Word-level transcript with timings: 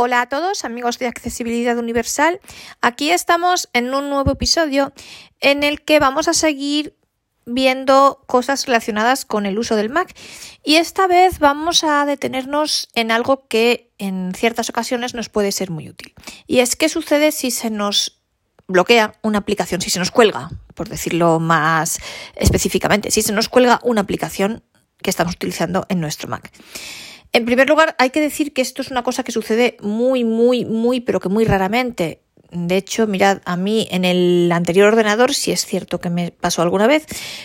Hola 0.00 0.20
a 0.20 0.28
todos 0.28 0.64
amigos 0.64 1.00
de 1.00 1.08
Accesibilidad 1.08 1.76
Universal. 1.76 2.40
Aquí 2.80 3.10
estamos 3.10 3.68
en 3.72 3.92
un 3.92 4.10
nuevo 4.10 4.30
episodio 4.30 4.92
en 5.40 5.64
el 5.64 5.82
que 5.82 5.98
vamos 5.98 6.28
a 6.28 6.34
seguir 6.34 6.96
viendo 7.46 8.22
cosas 8.28 8.66
relacionadas 8.66 9.24
con 9.24 9.44
el 9.44 9.58
uso 9.58 9.74
del 9.74 9.90
Mac 9.90 10.14
y 10.62 10.76
esta 10.76 11.08
vez 11.08 11.40
vamos 11.40 11.82
a 11.82 12.06
detenernos 12.06 12.88
en 12.94 13.10
algo 13.10 13.48
que 13.48 13.90
en 13.98 14.34
ciertas 14.36 14.70
ocasiones 14.70 15.14
nos 15.14 15.30
puede 15.30 15.50
ser 15.50 15.72
muy 15.72 15.88
útil. 15.88 16.14
Y 16.46 16.60
es 16.60 16.76
qué 16.76 16.88
sucede 16.88 17.32
si 17.32 17.50
se 17.50 17.68
nos 17.68 18.22
bloquea 18.68 19.14
una 19.22 19.38
aplicación, 19.38 19.80
si 19.80 19.90
se 19.90 19.98
nos 19.98 20.12
cuelga, 20.12 20.48
por 20.76 20.88
decirlo 20.88 21.40
más 21.40 21.98
específicamente, 22.36 23.10
si 23.10 23.22
se 23.22 23.32
nos 23.32 23.48
cuelga 23.48 23.80
una 23.82 24.02
aplicación 24.02 24.62
que 25.02 25.10
estamos 25.10 25.34
utilizando 25.34 25.86
en 25.88 26.00
nuestro 26.00 26.28
Mac. 26.28 26.52
En 27.32 27.44
primer 27.44 27.68
lugar, 27.68 27.94
hay 27.98 28.10
que 28.10 28.20
decir 28.20 28.52
que 28.52 28.62
esto 28.62 28.82
es 28.82 28.90
una 28.90 29.02
cosa 29.02 29.22
que 29.22 29.32
sucede 29.32 29.76
muy, 29.80 30.24
muy, 30.24 30.64
muy, 30.64 31.00
pero 31.00 31.20
que 31.20 31.28
muy 31.28 31.44
raramente. 31.44 32.22
De 32.50 32.78
hecho, 32.78 33.06
mirad, 33.06 33.42
a 33.44 33.56
mí 33.56 33.86
en 33.90 34.06
el 34.06 34.50
anterior 34.52 34.88
ordenador 34.88 35.34
sí 35.34 35.52
es 35.52 35.66
cierto 35.66 36.00
que 36.00 36.08
me 36.08 36.30
pasó 36.30 36.62
alguna 36.62 36.86
vez, 36.86 37.04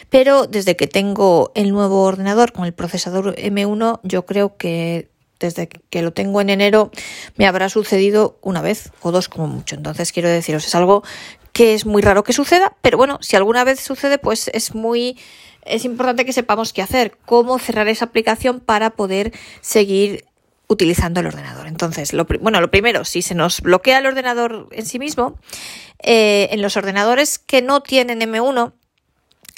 pero 0.10 0.48
desde 0.48 0.78
que 0.78 0.88
tengo 0.88 1.52
el 1.56 1.72
nuevo 1.72 2.04
ordenador 2.04 2.54
con 2.54 2.66
el 2.66 2.74
procesador 2.74 3.36
M1, 3.36 4.00
yo 4.04 4.26
creo 4.26 4.56
que 4.56 5.10
desde 5.42 5.68
que 5.68 6.02
lo 6.02 6.14
tengo 6.14 6.40
en 6.40 6.50
enero 6.50 6.90
me 7.36 7.48
habrá 7.48 7.68
sucedido 7.68 8.40
una 8.42 8.62
vez 8.62 8.92
o 9.02 9.12
dos 9.12 9.28
como 9.28 9.48
mucho. 9.48 9.76
Entonces 9.76 10.14
quiero 10.14 10.30
deciros, 10.30 10.66
es 10.66 10.74
algo 10.74 11.04
que 11.52 11.74
es 11.74 11.86
muy 11.86 12.02
raro 12.02 12.24
que 12.24 12.32
suceda, 12.32 12.76
pero 12.82 12.98
bueno, 12.98 13.20
si 13.22 13.36
alguna 13.36 13.66
vez 13.66 13.82
sucede, 13.82 14.18
pues 14.18 14.50
es 14.54 14.74
muy 14.74 15.18
es 15.66 15.86
importante 15.86 16.26
que 16.26 16.34
sepamos 16.34 16.74
qué 16.74 16.82
hacer, 16.82 17.18
cómo 17.26 17.60
cerrar 17.60 17.88
esa 17.88 18.06
aplicación 18.06 18.60
para 18.60 18.92
poder 18.92 19.32
seguir 19.62 20.26
utilizando 20.68 21.20
el 21.20 21.28
ordenador. 21.28 21.68
Entonces, 21.68 22.14
lo, 22.14 22.26
bueno, 22.26 22.62
lo 22.62 22.72
primero, 22.72 23.06
si 23.06 23.22
se 23.22 23.36
nos 23.36 23.62
bloquea 23.62 24.00
el 24.00 24.06
ordenador 24.06 24.68
en 24.72 24.86
sí 24.86 25.00
mismo, 25.00 25.40
eh, 26.00 26.50
en 26.52 26.62
los 26.62 26.78
ordenadores 26.78 27.40
que 27.40 27.62
no 27.62 27.82
tienen 27.82 28.22
M1, 28.22 28.74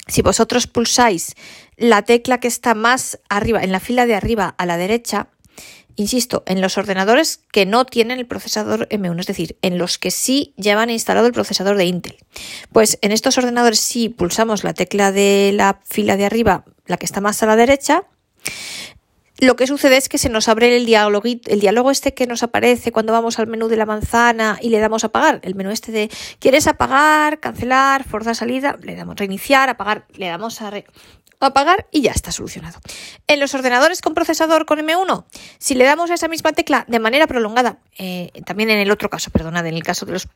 si 0.08 0.22
vosotros 0.22 0.66
pulsáis 0.66 1.34
la 1.76 2.02
tecla 2.02 2.38
que 2.38 2.48
está 2.48 2.74
más 2.74 3.18
arriba, 3.28 3.62
en 3.62 3.72
la 3.72 3.80
fila 3.80 4.06
de 4.06 4.14
arriba 4.14 4.54
a 4.56 4.66
la 4.66 4.76
derecha, 4.76 5.28
Insisto, 5.96 6.42
en 6.46 6.60
los 6.60 6.76
ordenadores 6.76 7.40
que 7.50 7.64
no 7.64 7.86
tienen 7.86 8.18
el 8.18 8.26
procesador 8.26 8.86
M1, 8.90 9.20
es 9.20 9.26
decir, 9.26 9.56
en 9.62 9.78
los 9.78 9.98
que 9.98 10.10
sí 10.10 10.52
llevan 10.56 10.90
instalado 10.90 11.26
el 11.26 11.32
procesador 11.32 11.76
de 11.76 11.86
Intel. 11.86 12.16
Pues 12.70 12.98
en 13.00 13.12
estos 13.12 13.38
ordenadores 13.38 13.80
si 13.80 14.10
pulsamos 14.10 14.62
la 14.62 14.74
tecla 14.74 15.10
de 15.10 15.52
la 15.54 15.80
fila 15.84 16.18
de 16.18 16.26
arriba, 16.26 16.64
la 16.86 16.98
que 16.98 17.06
está 17.06 17.22
más 17.22 17.42
a 17.42 17.46
la 17.46 17.56
derecha, 17.56 18.04
lo 19.38 19.56
que 19.56 19.66
sucede 19.66 19.98
es 19.98 20.08
que 20.08 20.16
se 20.16 20.30
nos 20.30 20.48
abre 20.48 20.76
el 20.76 20.86
diálogo, 20.86 21.24
el 21.26 21.60
diálogo 21.60 21.90
este 21.90 22.14
que 22.14 22.26
nos 22.26 22.42
aparece 22.42 22.90
cuando 22.90 23.12
vamos 23.12 23.38
al 23.38 23.46
menú 23.46 23.68
de 23.68 23.76
la 23.76 23.84
manzana 23.84 24.58
y 24.62 24.70
le 24.70 24.78
damos 24.78 25.04
a 25.04 25.08
apagar, 25.08 25.40
el 25.42 25.54
menú 25.54 25.70
este 25.70 25.92
de 25.92 26.10
¿quieres 26.38 26.66
apagar, 26.66 27.38
cancelar, 27.40 28.04
forzar 28.04 28.34
salida? 28.34 28.78
Le 28.82 28.96
damos 28.96 29.16
reiniciar, 29.16 29.68
apagar, 29.68 30.06
le 30.14 30.28
damos 30.28 30.62
a 30.62 30.70
apagar 31.40 31.86
y 31.90 32.02
ya 32.02 32.12
está 32.12 32.32
solucionado. 32.32 32.78
En 33.26 33.40
los 33.40 33.54
ordenadores 33.54 34.00
con 34.00 34.14
procesador 34.14 34.66
con 34.66 34.78
M1, 34.78 35.24
si 35.58 35.74
le 35.74 35.84
damos 35.84 36.10
a 36.10 36.14
esa 36.14 36.28
misma 36.28 36.52
tecla 36.52 36.84
de 36.88 36.98
manera 36.98 37.26
prolongada, 37.26 37.78
eh, 37.98 38.30
también 38.44 38.70
en 38.70 38.78
el 38.78 38.90
otro 38.90 39.10
caso, 39.10 39.30
perdonad, 39.30 39.66
en 39.66 39.74
el 39.74 39.82
caso 39.82 40.06
de 40.06 40.12
los, 40.12 40.28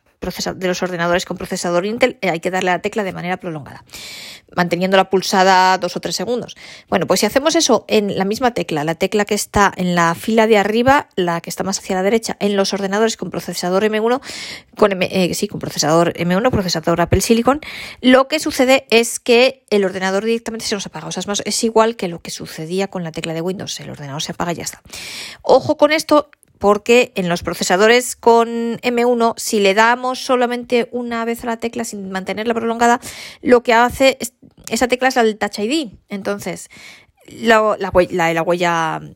de 0.56 0.68
los 0.68 0.82
ordenadores 0.82 1.24
con 1.24 1.36
procesador 1.36 1.86
Intel, 1.86 2.18
eh, 2.20 2.30
hay 2.30 2.40
que 2.40 2.50
darle 2.50 2.70
a 2.70 2.74
la 2.74 2.82
tecla 2.82 3.04
de 3.04 3.12
manera 3.12 3.38
prolongada, 3.38 3.84
manteniéndola 4.56 5.10
pulsada 5.10 5.78
dos 5.78 5.96
o 5.96 6.00
tres 6.00 6.16
segundos. 6.16 6.56
Bueno, 6.88 7.06
pues 7.06 7.20
si 7.20 7.26
hacemos 7.26 7.54
eso 7.54 7.84
en 7.88 8.16
la 8.18 8.24
misma 8.24 8.52
tecla, 8.52 8.84
la 8.84 8.94
tecla 8.94 9.24
que 9.24 9.34
está 9.34 9.72
en 9.76 9.94
la 9.94 10.14
fila 10.14 10.46
de 10.46 10.58
arriba, 10.58 11.08
la 11.16 11.40
que 11.40 11.50
está 11.50 11.64
más 11.64 11.78
hacia 11.78 11.96
la 11.96 12.02
derecha, 12.02 12.36
en 12.40 12.56
los 12.56 12.72
ordenadores 12.72 13.16
con 13.16 13.30
procesador 13.30 13.84
M1, 13.84 14.20
con 14.76 15.02
eh, 15.02 15.34
sí, 15.34 15.48
con 15.48 15.60
procesador 15.60 16.12
M1, 16.14 16.50
procesador 16.50 17.00
Apple 17.00 17.20
Silicon, 17.20 17.60
lo 18.00 18.28
que 18.28 18.40
sucede 18.40 18.86
es 18.90 19.20
que 19.20 19.64
el 19.70 19.84
ordenador 19.84 20.24
directamente 20.24 20.66
se 20.66 20.74
nos 20.74 20.86
apaga. 20.90 21.08
Es, 21.44 21.64
igual 21.64 21.96
que 21.96 22.08
lo 22.08 22.20
que 22.20 22.30
sucedía 22.30 22.88
con 22.88 23.04
la 23.04 23.12
tecla 23.12 23.34
de 23.34 23.40
Windows. 23.40 23.78
El 23.80 23.90
ordenador 23.90 24.22
se 24.22 24.32
apaga 24.32 24.52
y 24.52 24.56
ya 24.56 24.64
está. 24.64 24.82
Ojo 25.42 25.76
con 25.76 25.92
esto 25.92 26.30
porque 26.58 27.12
en 27.14 27.28
los 27.30 27.42
procesadores 27.42 28.16
con 28.16 28.76
M1, 28.78 29.34
si 29.38 29.60
le 29.60 29.72
damos 29.72 30.18
solamente 30.18 30.88
una 30.92 31.24
vez 31.24 31.42
a 31.42 31.46
la 31.46 31.56
tecla 31.56 31.84
sin 31.84 32.10
mantenerla 32.10 32.52
prolongada, 32.52 33.00
lo 33.40 33.62
que 33.62 33.72
hace 33.72 34.18
es, 34.20 34.34
esa 34.68 34.86
tecla 34.86 35.08
es 35.08 35.16
el 35.16 35.38
Touch 35.38 35.58
ID. 35.58 35.92
Entonces, 36.10 36.68
la, 37.26 37.76
la, 37.78 37.90
huella, 37.90 38.32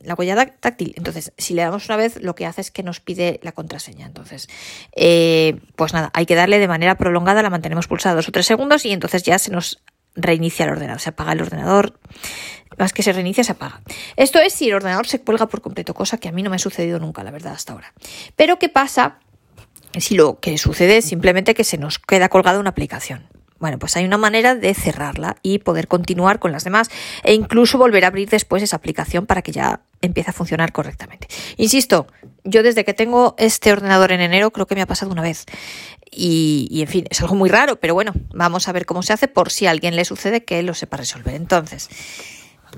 la 0.01 0.13
huella 0.15 0.45
táctil. 0.59 0.93
Entonces, 0.97 1.33
si 1.37 1.53
le 1.53 1.63
damos 1.63 1.85
una 1.87 1.97
vez, 1.97 2.21
lo 2.21 2.35
que 2.35 2.45
hace 2.45 2.61
es 2.61 2.71
que 2.71 2.83
nos 2.83 2.99
pide 2.99 3.39
la 3.43 3.51
contraseña. 3.51 4.05
Entonces, 4.05 4.47
eh, 4.95 5.59
pues 5.75 5.93
nada, 5.93 6.11
hay 6.13 6.25
que 6.25 6.35
darle 6.35 6.59
de 6.59 6.67
manera 6.67 6.95
prolongada, 6.95 7.41
la 7.43 7.49
mantenemos 7.49 7.87
pulsada 7.87 8.15
dos 8.15 8.29
o 8.29 8.31
tres 8.31 8.45
segundos 8.45 8.85
y 8.85 8.91
entonces 8.91 9.23
ya 9.23 9.39
se 9.39 9.51
nos 9.51 9.81
reinicia 10.15 10.65
el 10.65 10.71
ordenador, 10.71 11.01
se 11.01 11.09
apaga 11.09 11.33
el 11.33 11.41
ordenador, 11.41 11.99
más 12.77 12.93
que 12.93 13.03
se 13.03 13.13
reinicia, 13.13 13.43
se 13.43 13.53
apaga. 13.53 13.81
Esto 14.15 14.39
es 14.39 14.53
si 14.53 14.67
el 14.67 14.75
ordenador 14.75 15.07
se 15.07 15.21
cuelga 15.21 15.47
por 15.47 15.61
completo, 15.61 15.93
cosa 15.93 16.17
que 16.17 16.29
a 16.29 16.31
mí 16.31 16.43
no 16.43 16.49
me 16.49 16.57
ha 16.57 16.59
sucedido 16.59 16.99
nunca, 16.99 17.23
la 17.23 17.31
verdad, 17.31 17.53
hasta 17.53 17.73
ahora. 17.73 17.93
Pero 18.35 18.59
¿qué 18.59 18.69
pasa 18.69 19.19
si 19.97 20.15
lo 20.15 20.39
que 20.39 20.57
sucede 20.57 20.97
es 20.97 21.05
simplemente 21.05 21.53
que 21.53 21.63
se 21.63 21.77
nos 21.77 21.99
queda 21.99 22.29
colgada 22.29 22.59
una 22.59 22.71
aplicación? 22.71 23.27
Bueno, 23.57 23.79
pues 23.79 23.95
hay 23.95 24.03
una 24.03 24.17
manera 24.17 24.53
de 24.53 24.73
cerrarla 24.73 25.37
y 25.41 25.59
poder 25.59 25.87
continuar 25.87 26.39
con 26.39 26.51
las 26.51 26.65
demás 26.65 26.89
e 27.23 27.33
incluso 27.33 27.77
volver 27.77 28.03
a 28.03 28.09
abrir 28.09 28.29
después 28.29 28.61
esa 28.61 28.75
aplicación 28.75 29.25
para 29.25 29.41
que 29.41 29.53
ya 29.53 29.79
empiece 30.01 30.29
a 30.29 30.33
funcionar 30.33 30.73
correctamente. 30.73 31.27
Insisto, 31.55 32.05
yo 32.43 32.63
desde 32.63 32.83
que 32.83 32.93
tengo 32.93 33.33
este 33.37 33.71
ordenador 33.71 34.11
en 34.11 34.21
enero 34.21 34.51
creo 34.51 34.67
que 34.67 34.75
me 34.75 34.81
ha 34.81 34.85
pasado 34.85 35.11
una 35.11 35.21
vez. 35.21 35.45
Y, 36.15 36.81
en 36.81 36.87
fin, 36.87 37.05
es 37.09 37.21
algo 37.21 37.35
muy 37.35 37.49
raro, 37.49 37.75
pero 37.77 37.93
bueno, 37.93 38.13
vamos 38.33 38.67
a 38.67 38.71
ver 38.71 38.85
cómo 38.85 39.03
se 39.03 39.13
hace 39.13 39.27
por 39.27 39.51
si 39.51 39.67
a 39.67 39.71
alguien 39.71 39.95
le 39.95 40.05
sucede 40.05 40.43
que 40.45 40.61
lo 40.63 40.73
sepa 40.73 40.97
resolver. 40.97 41.35
Entonces, 41.35 41.89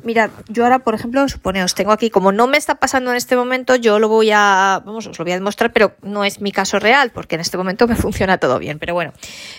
Mirad, 0.04 0.30
yo 0.48 0.64
ahora, 0.64 0.80
por 0.80 0.94
ejemplo, 0.94 1.28
suponeos, 1.28 1.74
tengo 1.74 1.92
aquí, 1.92 2.12
como 2.12 2.32
no 2.32 2.46
me 2.46 2.58
está 2.58 2.76
pasando 2.76 3.10
en 3.10 3.18
este 3.18 3.36
momento, 3.36 3.76
yo 3.76 3.98
lo 3.98 4.08
voy 4.08 4.30
a, 4.32 4.84
vamos, 4.86 5.08
os 5.08 5.18
lo 5.18 5.26
voy 5.26 5.32
a 5.32 5.36
demostrar, 5.36 5.74
pero 5.74 5.96
no 6.04 6.24
es 6.24 6.40
mi 6.40 6.52
caso 6.52 6.78
real, 6.78 7.10
porque 7.12 7.34
en 7.34 7.42
este 7.42 7.58
momento 7.58 7.88
me 7.88 7.96
funciona 7.96 8.38
todo 8.38 8.60
bien. 8.60 8.78
Pero 8.78 8.94
bueno, 8.94 9.12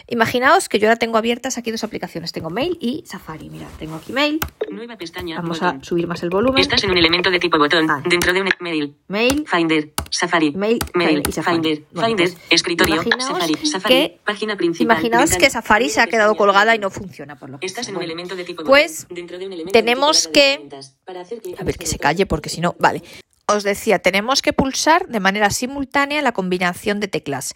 imaginaos 0.07 0.69
que 0.69 0.79
yo 0.79 0.87
ahora 0.87 0.97
tengo 0.97 1.19
abiertas 1.19 1.59
aquí 1.59 1.73
dos 1.73 1.83
aplicaciones, 1.83 2.31
tengo 2.31 2.51
Mail 2.51 2.79
y 2.81 3.03
Safari. 3.05 3.51
Mirad, 3.51 3.67
tengo 3.81 3.97
aquí 3.97 4.13
Mail. 4.13 4.39
Nueva 4.71 4.97
pestaña. 4.97 5.41
Vamos 5.41 5.61
a 5.61 5.79
subir 5.83 6.07
más 6.07 6.23
el 6.23 6.31
volumen. 6.31 6.61
Estás 6.61 6.85
en 6.85 6.91
un 6.93 6.99
elemento 6.99 7.31
de 7.33 7.41
tipo 7.41 7.59
botón, 7.59 7.91
Ah. 7.91 8.01
dentro 8.09 8.33
de 8.33 8.43
un 8.43 8.49
mail. 8.61 8.95
Mail, 9.09 9.45
Finder, 9.51 9.93
Safari, 10.11 10.53
Mail, 10.53 10.79
mail, 10.95 11.23
y 11.29 11.33
Safari. 11.33 11.57
Finder, 11.57 11.85
Bueno, 11.93 12.09
Finder, 12.09 12.31
pues, 12.33 12.43
escritorio, 12.51 13.03
Safari, 13.03 13.55
Safari, 13.67 13.95
que- 13.95 14.21
página 14.25 14.57
principal. 14.57 14.97
Imaginaos 14.97 15.37
que 15.37 15.51
Safari 15.51 15.89
se 15.89 16.01
ha 16.01 16.07
quedado 16.07 16.35
colgada 16.37 16.75
y 16.75 16.79
no 16.79 16.91
funciona, 16.91 17.39
por 17.39 17.51
lo 17.51 17.59
que 17.61 17.67
Estás 17.67 17.89
en 17.89 17.97
un 17.97 18.03
elemento 18.03 18.37
de 18.37 18.45
tipo 18.45 18.65
pues, 18.65 19.07
dentro 19.11 19.39
de 19.39 19.47
un 19.47 19.53
elemento 19.53 19.73
tenemos 19.73 20.25
de 20.25 20.33
que- 20.33 20.53
A 20.55 21.09
ver, 21.13 21.21
este 21.23 21.79
que 21.79 21.87
se 21.87 21.93
botón, 21.97 21.99
calle 21.99 22.27
porque 22.27 22.49
si 22.49 22.61
no, 22.61 22.75
vale. 22.79 23.03
Os 23.47 23.63
decía, 23.63 23.99
tenemos 23.99 24.43
que 24.43 24.53
pulsar 24.53 25.07
de 25.09 25.21
manera 25.21 25.51
simultánea 25.51 26.21
la 26.23 26.33
combinación 26.33 27.01
de 27.01 27.09
teclas. 27.09 27.55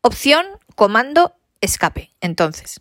Opción, 0.00 0.44
comando, 0.74 1.34
escape. 1.60 2.10
Entonces, 2.20 2.80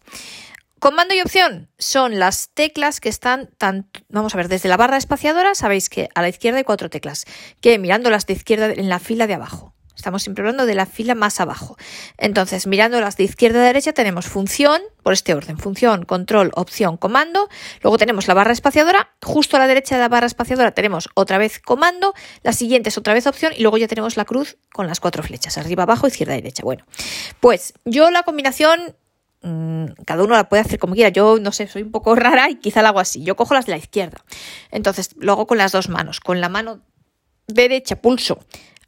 comando 0.79 1.13
y 1.13 1.21
opción 1.21 1.69
son 1.77 2.19
las 2.19 2.49
teclas 2.53 2.99
que 2.99 3.09
están 3.09 3.49
tanto, 3.57 4.01
vamos 4.09 4.33
a 4.33 4.37
ver, 4.37 4.47
desde 4.47 4.69
la 4.69 4.77
barra 4.77 4.97
espaciadora, 4.97 5.55
sabéis 5.55 5.89
que 5.89 6.09
a 6.15 6.21
la 6.21 6.29
izquierda 6.29 6.59
hay 6.59 6.63
cuatro 6.63 6.89
teclas, 6.89 7.25
que 7.61 7.77
mirando 7.79 8.09
las 8.09 8.25
de 8.25 8.33
izquierda 8.33 8.67
en 8.67 8.89
la 8.89 8.99
fila 8.99 9.27
de 9.27 9.35
abajo. 9.35 9.73
Estamos 9.97 10.21
siempre 10.21 10.43
hablando 10.43 10.67
de 10.67 10.75
la 10.75 10.85
fila 10.85 11.15
más 11.15 11.39
abajo. 11.39 11.75
Entonces, 12.19 12.67
mirando 12.67 13.01
las 13.01 13.17
de 13.17 13.23
izquierda 13.23 13.61
a 13.61 13.63
derecha, 13.63 13.93
tenemos 13.93 14.27
función, 14.27 14.79
por 15.01 15.11
este 15.11 15.33
orden, 15.33 15.57
función, 15.57 16.05
control, 16.05 16.51
opción, 16.53 16.97
comando. 16.97 17.49
Luego 17.81 17.97
tenemos 17.97 18.27
la 18.27 18.35
barra 18.35 18.53
espaciadora. 18.53 19.09
Justo 19.23 19.57
a 19.57 19.59
la 19.59 19.65
derecha 19.65 19.95
de 19.95 20.01
la 20.01 20.07
barra 20.07 20.27
espaciadora 20.27 20.71
tenemos 20.71 21.09
otra 21.15 21.39
vez 21.39 21.59
comando. 21.59 22.13
La 22.43 22.53
siguiente 22.53 22.89
es 22.89 22.97
otra 22.99 23.15
vez 23.15 23.25
opción. 23.25 23.53
Y 23.57 23.63
luego 23.63 23.79
ya 23.79 23.87
tenemos 23.87 24.17
la 24.17 24.25
cruz 24.25 24.57
con 24.71 24.85
las 24.85 24.99
cuatro 24.99 25.23
flechas, 25.23 25.57
arriba, 25.57 25.83
abajo, 25.83 26.05
izquierda, 26.05 26.35
derecha. 26.35 26.61
Bueno, 26.61 26.85
pues 27.39 27.73
yo 27.83 28.11
la 28.11 28.21
combinación 28.21 28.95
cada 30.05 30.23
uno 30.23 30.35
la 30.35 30.49
puede 30.49 30.61
hacer 30.61 30.79
como 30.79 30.95
quiera. 30.95 31.09
Yo 31.09 31.37
no 31.39 31.51
sé, 31.51 31.67
soy 31.67 31.83
un 31.83 31.91
poco 31.91 32.15
rara 32.15 32.49
y 32.49 32.55
quizá 32.55 32.81
la 32.81 32.89
hago 32.89 32.99
así. 32.99 33.23
Yo 33.23 33.35
cojo 33.35 33.53
las 33.53 33.65
de 33.65 33.71
la 33.71 33.77
izquierda. 33.77 34.23
Entonces 34.71 35.11
lo 35.17 35.33
hago 35.33 35.47
con 35.47 35.57
las 35.57 35.71
dos 35.71 35.89
manos. 35.89 36.19
Con 36.19 36.41
la 36.41 36.49
mano 36.49 36.81
derecha 37.47 38.01
pulso 38.01 38.39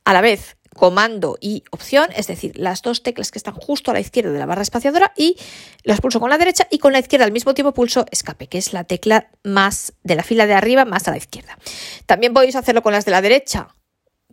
a 0.03 0.13
la 0.13 0.21
vez 0.21 0.57
comando 0.75 1.37
y 1.41 1.63
opción, 1.71 2.09
es 2.15 2.27
decir, 2.27 2.57
las 2.57 2.81
dos 2.81 3.03
teclas 3.03 3.31
que 3.31 3.39
están 3.39 3.53
justo 3.53 3.91
a 3.91 3.93
la 3.93 3.99
izquierda 3.99 4.31
de 4.31 4.39
la 4.39 4.45
barra 4.45 4.61
espaciadora 4.61 5.11
y 5.17 5.35
las 5.83 5.99
pulso 5.99 6.19
con 6.19 6.29
la 6.29 6.37
derecha 6.37 6.67
y 6.71 6.79
con 6.79 6.93
la 6.93 6.99
izquierda 6.99 7.25
al 7.25 7.31
mismo 7.31 7.53
tiempo 7.53 7.73
pulso 7.73 8.05
escape, 8.11 8.47
que 8.47 8.57
es 8.57 8.71
la 8.71 8.85
tecla 8.85 9.29
más 9.43 9.93
de 10.03 10.15
la 10.15 10.23
fila 10.23 10.47
de 10.47 10.53
arriba 10.53 10.85
más 10.85 11.07
a 11.07 11.11
la 11.11 11.17
izquierda. 11.17 11.57
También 12.05 12.33
podéis 12.33 12.55
hacerlo 12.55 12.81
con 12.81 12.93
las 12.93 13.03
de 13.03 13.11
la 13.11 13.21
derecha, 13.21 13.67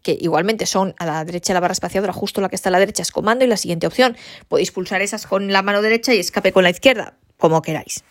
que 0.07 0.17
igualmente 0.21 0.67
son 0.67 0.95
a 1.01 1.05
la 1.05 1.25
derecha 1.25 1.53
de 1.53 1.55
la 1.55 1.61
barra 1.61 1.73
espaciadora, 1.73 2.13
justo 2.13 2.41
la 2.41 2.49
que 2.49 2.55
está 2.55 2.69
a 2.69 2.73
la 2.73 2.79
derecha 2.79 3.03
es 3.03 3.11
comando 3.11 3.45
y 3.45 3.49
la 3.49 3.57
siguiente 3.57 3.89
opción. 3.89 4.17
Podéis 4.47 4.71
pulsar 4.71 5.03
esas 5.03 5.27
con 5.27 5.51
la 5.53 5.63
mano 5.63 5.83
derecha 5.83 6.15
y 6.15 6.21
escape 6.21 6.53
con 6.53 6.63
la 6.63 6.71
izquierda, 6.71 7.15
como 7.39 7.61
queráis. 7.61 8.05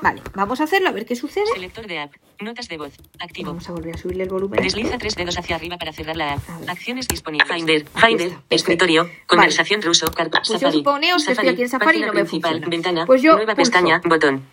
Vale, 0.00 0.22
vamos 0.32 0.62
a 0.62 0.64
hacerlo 0.64 0.88
a 0.88 0.92
ver 0.92 1.04
qué 1.04 1.14
sucede. 1.14 1.44
Selector 1.52 1.86
de 1.86 1.98
app. 1.98 2.12
Notas 2.40 2.68
de 2.68 2.78
voz. 2.78 2.94
Activo. 3.18 3.48
Vamos 3.48 3.68
a 3.68 3.72
volver 3.72 3.96
a 3.96 3.98
subirle 3.98 4.22
el 4.22 4.30
volumen. 4.30 4.62
Desliza 4.62 4.96
tres 4.96 5.14
dedos 5.14 5.36
hacia 5.36 5.56
arriba 5.56 5.76
para 5.76 5.92
cerrar 5.92 6.16
la 6.16 6.32
app. 6.32 6.40
Acciones 6.68 7.06
disponibles. 7.06 7.46
Finder. 7.54 7.84
Finder. 7.86 8.28
está, 8.28 8.42
Escritorio. 8.48 9.02
perfecto. 9.02 9.26
Conversación 9.26 9.82
ruso. 9.82 10.06
Carta. 10.10 10.38
Pues 10.38 10.48
yo 10.48 10.58
Safari. 10.58 10.78
suponeos 10.78 11.26
que 11.26 11.32
estoy 11.32 11.48
aquí 11.48 11.62
en 11.62 11.68
Safari 11.68 11.98
y 11.98 12.00
página 12.00 12.06
no 12.06 12.12
me 12.14 12.20
principal, 12.20 12.52
funciona. 12.52 12.70
Ventana. 12.70 13.04
Pues 13.06 13.20
yo 13.20 13.36
nueva 13.36 13.54
pulso. 13.54 13.70
pestaña. 13.70 14.00
Botón. 14.06 14.46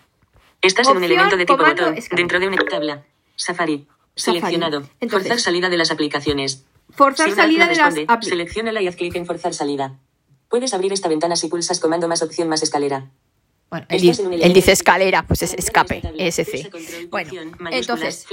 Estás 0.60 0.86
en 0.88 0.98
un 0.98 1.04
elemento 1.04 1.36
de 1.38 1.46
tipo 1.46 1.56
comando, 1.56 1.82
botón. 1.84 1.96
escape. 1.98 2.20
Dentro 2.20 2.40
de 2.40 2.48
una 2.48 2.64
tabla. 2.66 3.04
Safari. 3.36 3.86
Safari. 4.18 4.40
Seleccionado. 4.40 4.88
Entonces, 5.00 5.28
forzar 5.28 5.40
salida 5.40 5.68
de 5.68 5.76
las 5.76 5.90
aplicaciones. 5.90 6.64
Forzar 6.90 7.30
Si 7.30 7.36
salida 7.36 7.66
no 7.66 7.70
de 7.70 7.76
las 7.76 7.94
apps. 8.08 8.26
Selecciónala 8.26 8.82
y 8.82 8.88
haz 8.88 8.96
clic 8.96 9.14
en 9.14 9.26
forzar 9.26 9.54
salida. 9.54 9.98
Puedes 10.48 10.74
abrir 10.74 10.92
esta 10.92 11.08
ventana 11.08 11.36
si 11.36 11.48
pulsas 11.48 11.78
comando 11.80 12.08
más 12.08 12.22
opción 12.22 12.48
más 12.48 12.62
escalera. 12.62 13.10
Bueno, 13.70 13.84
él, 13.90 14.00
dice 14.54 14.72
escalera, 14.72 15.26
pues 15.26 15.42
es 15.42 15.52
escape, 15.52 16.00
ESC. 16.16 16.70
Bueno, 17.10 17.30
entonces, 17.70 18.26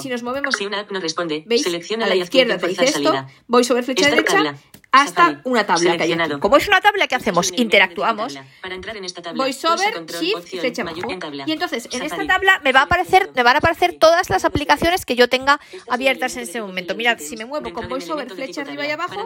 si 0.00 0.08
nos 0.08 0.22
movemos, 0.22 0.54
Si 0.54 0.64
una 0.64 0.80
app 0.80 0.92
no 0.92 1.00
responde, 1.00 1.42
¿veis? 1.44 1.64
selecciona 1.64 2.06
A 2.06 2.08
la 2.08 2.14
clic 2.14 2.24
izquierda 2.24 2.54
en 2.54 2.60
te 2.60 2.68
dice 2.68 2.82
forzar 2.82 3.00
esto, 3.02 3.12
salida. 3.12 3.28
voy 3.48 3.64
sobre 3.64 3.82
flecha 3.82 4.08
derecha 4.08 4.54
hasta 5.02 5.40
una 5.44 5.66
tabla 5.66 5.82
que 5.82 5.88
hay 5.88 5.94
aquí. 5.94 6.02
seleccionado. 6.04 6.40
Como 6.40 6.56
es 6.56 6.68
una 6.68 6.80
tabla, 6.80 7.06
¿qué 7.06 7.14
hacemos? 7.14 7.52
Interactuamos. 7.56 8.38
control, 9.94 10.20
shift, 10.20 10.48
flecha 10.60 10.82
abajo. 10.82 11.00
Y 11.46 11.52
entonces, 11.52 11.88
en 11.92 12.02
esta 12.02 12.26
tabla 12.26 12.60
me 12.64 12.72
va 12.72 12.80
a 12.80 12.84
aparecer, 12.84 13.30
me 13.34 13.42
van 13.42 13.56
a 13.56 13.58
aparecer 13.58 13.96
todas 13.98 14.30
las 14.30 14.44
aplicaciones 14.44 15.04
que 15.04 15.16
yo 15.16 15.28
tenga 15.28 15.60
abiertas 15.88 16.36
en 16.36 16.42
este 16.42 16.60
momento. 16.60 16.94
Mirad, 16.94 17.18
si 17.18 17.36
me 17.36 17.44
muevo 17.44 17.72
con 17.72 17.88
voiceover, 17.88 18.30
flecha 18.30 18.62
arriba 18.62 18.86
y 18.86 18.90
abajo. 18.90 19.24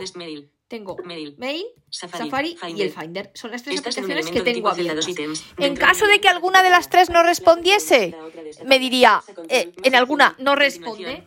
Tengo 0.71 0.97
Mail. 1.05 1.35
Mail, 1.37 1.65
Safari, 1.91 2.25
Safari 2.55 2.57
y 2.77 2.83
el 2.83 2.91
Finder. 2.93 3.33
Son 3.35 3.51
las 3.51 3.65
tres 3.65 3.75
Estás 3.77 3.99
aplicaciones 3.99 4.31
que 4.31 4.41
tengo 4.43 4.69
abiertas. 4.69 5.05
En 5.59 5.75
caso 5.75 6.07
de 6.07 6.21
que 6.21 6.29
alguna 6.29 6.63
de 6.63 6.71
las 6.71 6.89
tres 6.89 7.11
no 7.11 7.25
respondiese, 7.25 8.15
me 8.65 8.79
diría, 8.79 9.21
eh, 9.49 9.73
en 9.83 9.95
alguna 9.97 10.37
no 10.39 10.55
responde. 10.55 11.27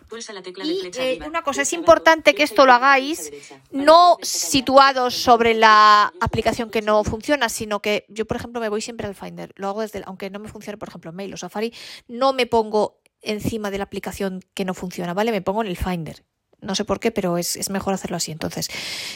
Y 0.64 0.90
eh, 0.98 1.20
una 1.28 1.42
cosa, 1.44 1.64
es 1.64 1.74
importante 1.74 2.34
que 2.34 2.44
esto 2.44 2.66
lo 2.66 2.72
hagáis 2.72 3.32
no 3.72 4.18
situados 4.22 5.14
sobre 5.14 5.54
la 5.54 6.14
aplicación 6.22 6.70
que 6.70 6.82
no 6.82 7.04
funciona, 7.04 7.50
sino 7.50 7.82
que 7.82 8.06
yo, 8.08 8.26
por 8.26 8.38
ejemplo, 8.38 8.62
me 8.62 8.70
voy 8.70 8.80
siempre 8.82 9.08
al 9.08 9.14
Finder. 9.16 9.52
Lo 9.58 9.68
hago 9.68 9.82
desde, 9.82 10.00
el- 10.00 10.06
aunque 10.08 10.30
no 10.30 10.40
me 10.40 10.48
funcione, 10.48 10.78
por 10.78 10.88
ejemplo, 10.88 11.12
Mail 11.12 11.34
o 11.34 11.38
Safari, 11.38 11.74
no 12.08 12.32
me 12.32 12.46
pongo 12.46 13.02
encima 13.22 13.72
de 13.72 13.78
la 13.78 13.84
aplicación 13.84 14.40
que 14.54 14.64
no 14.64 14.74
funciona, 14.74 15.14
¿vale? 15.14 15.32
Me 15.32 15.42
pongo 15.42 15.62
en 15.62 15.68
el 15.68 15.76
Finder. 15.78 16.24
No 16.64 16.76
sé 16.76 16.86
por 16.86 17.00
qué, 17.00 17.12
pero 17.12 17.38
es, 17.38 17.56
es 17.56 17.70
mejor 17.70 17.94
hacerlo 17.94 18.18
así. 18.18 18.32
Entonces, 18.32 18.70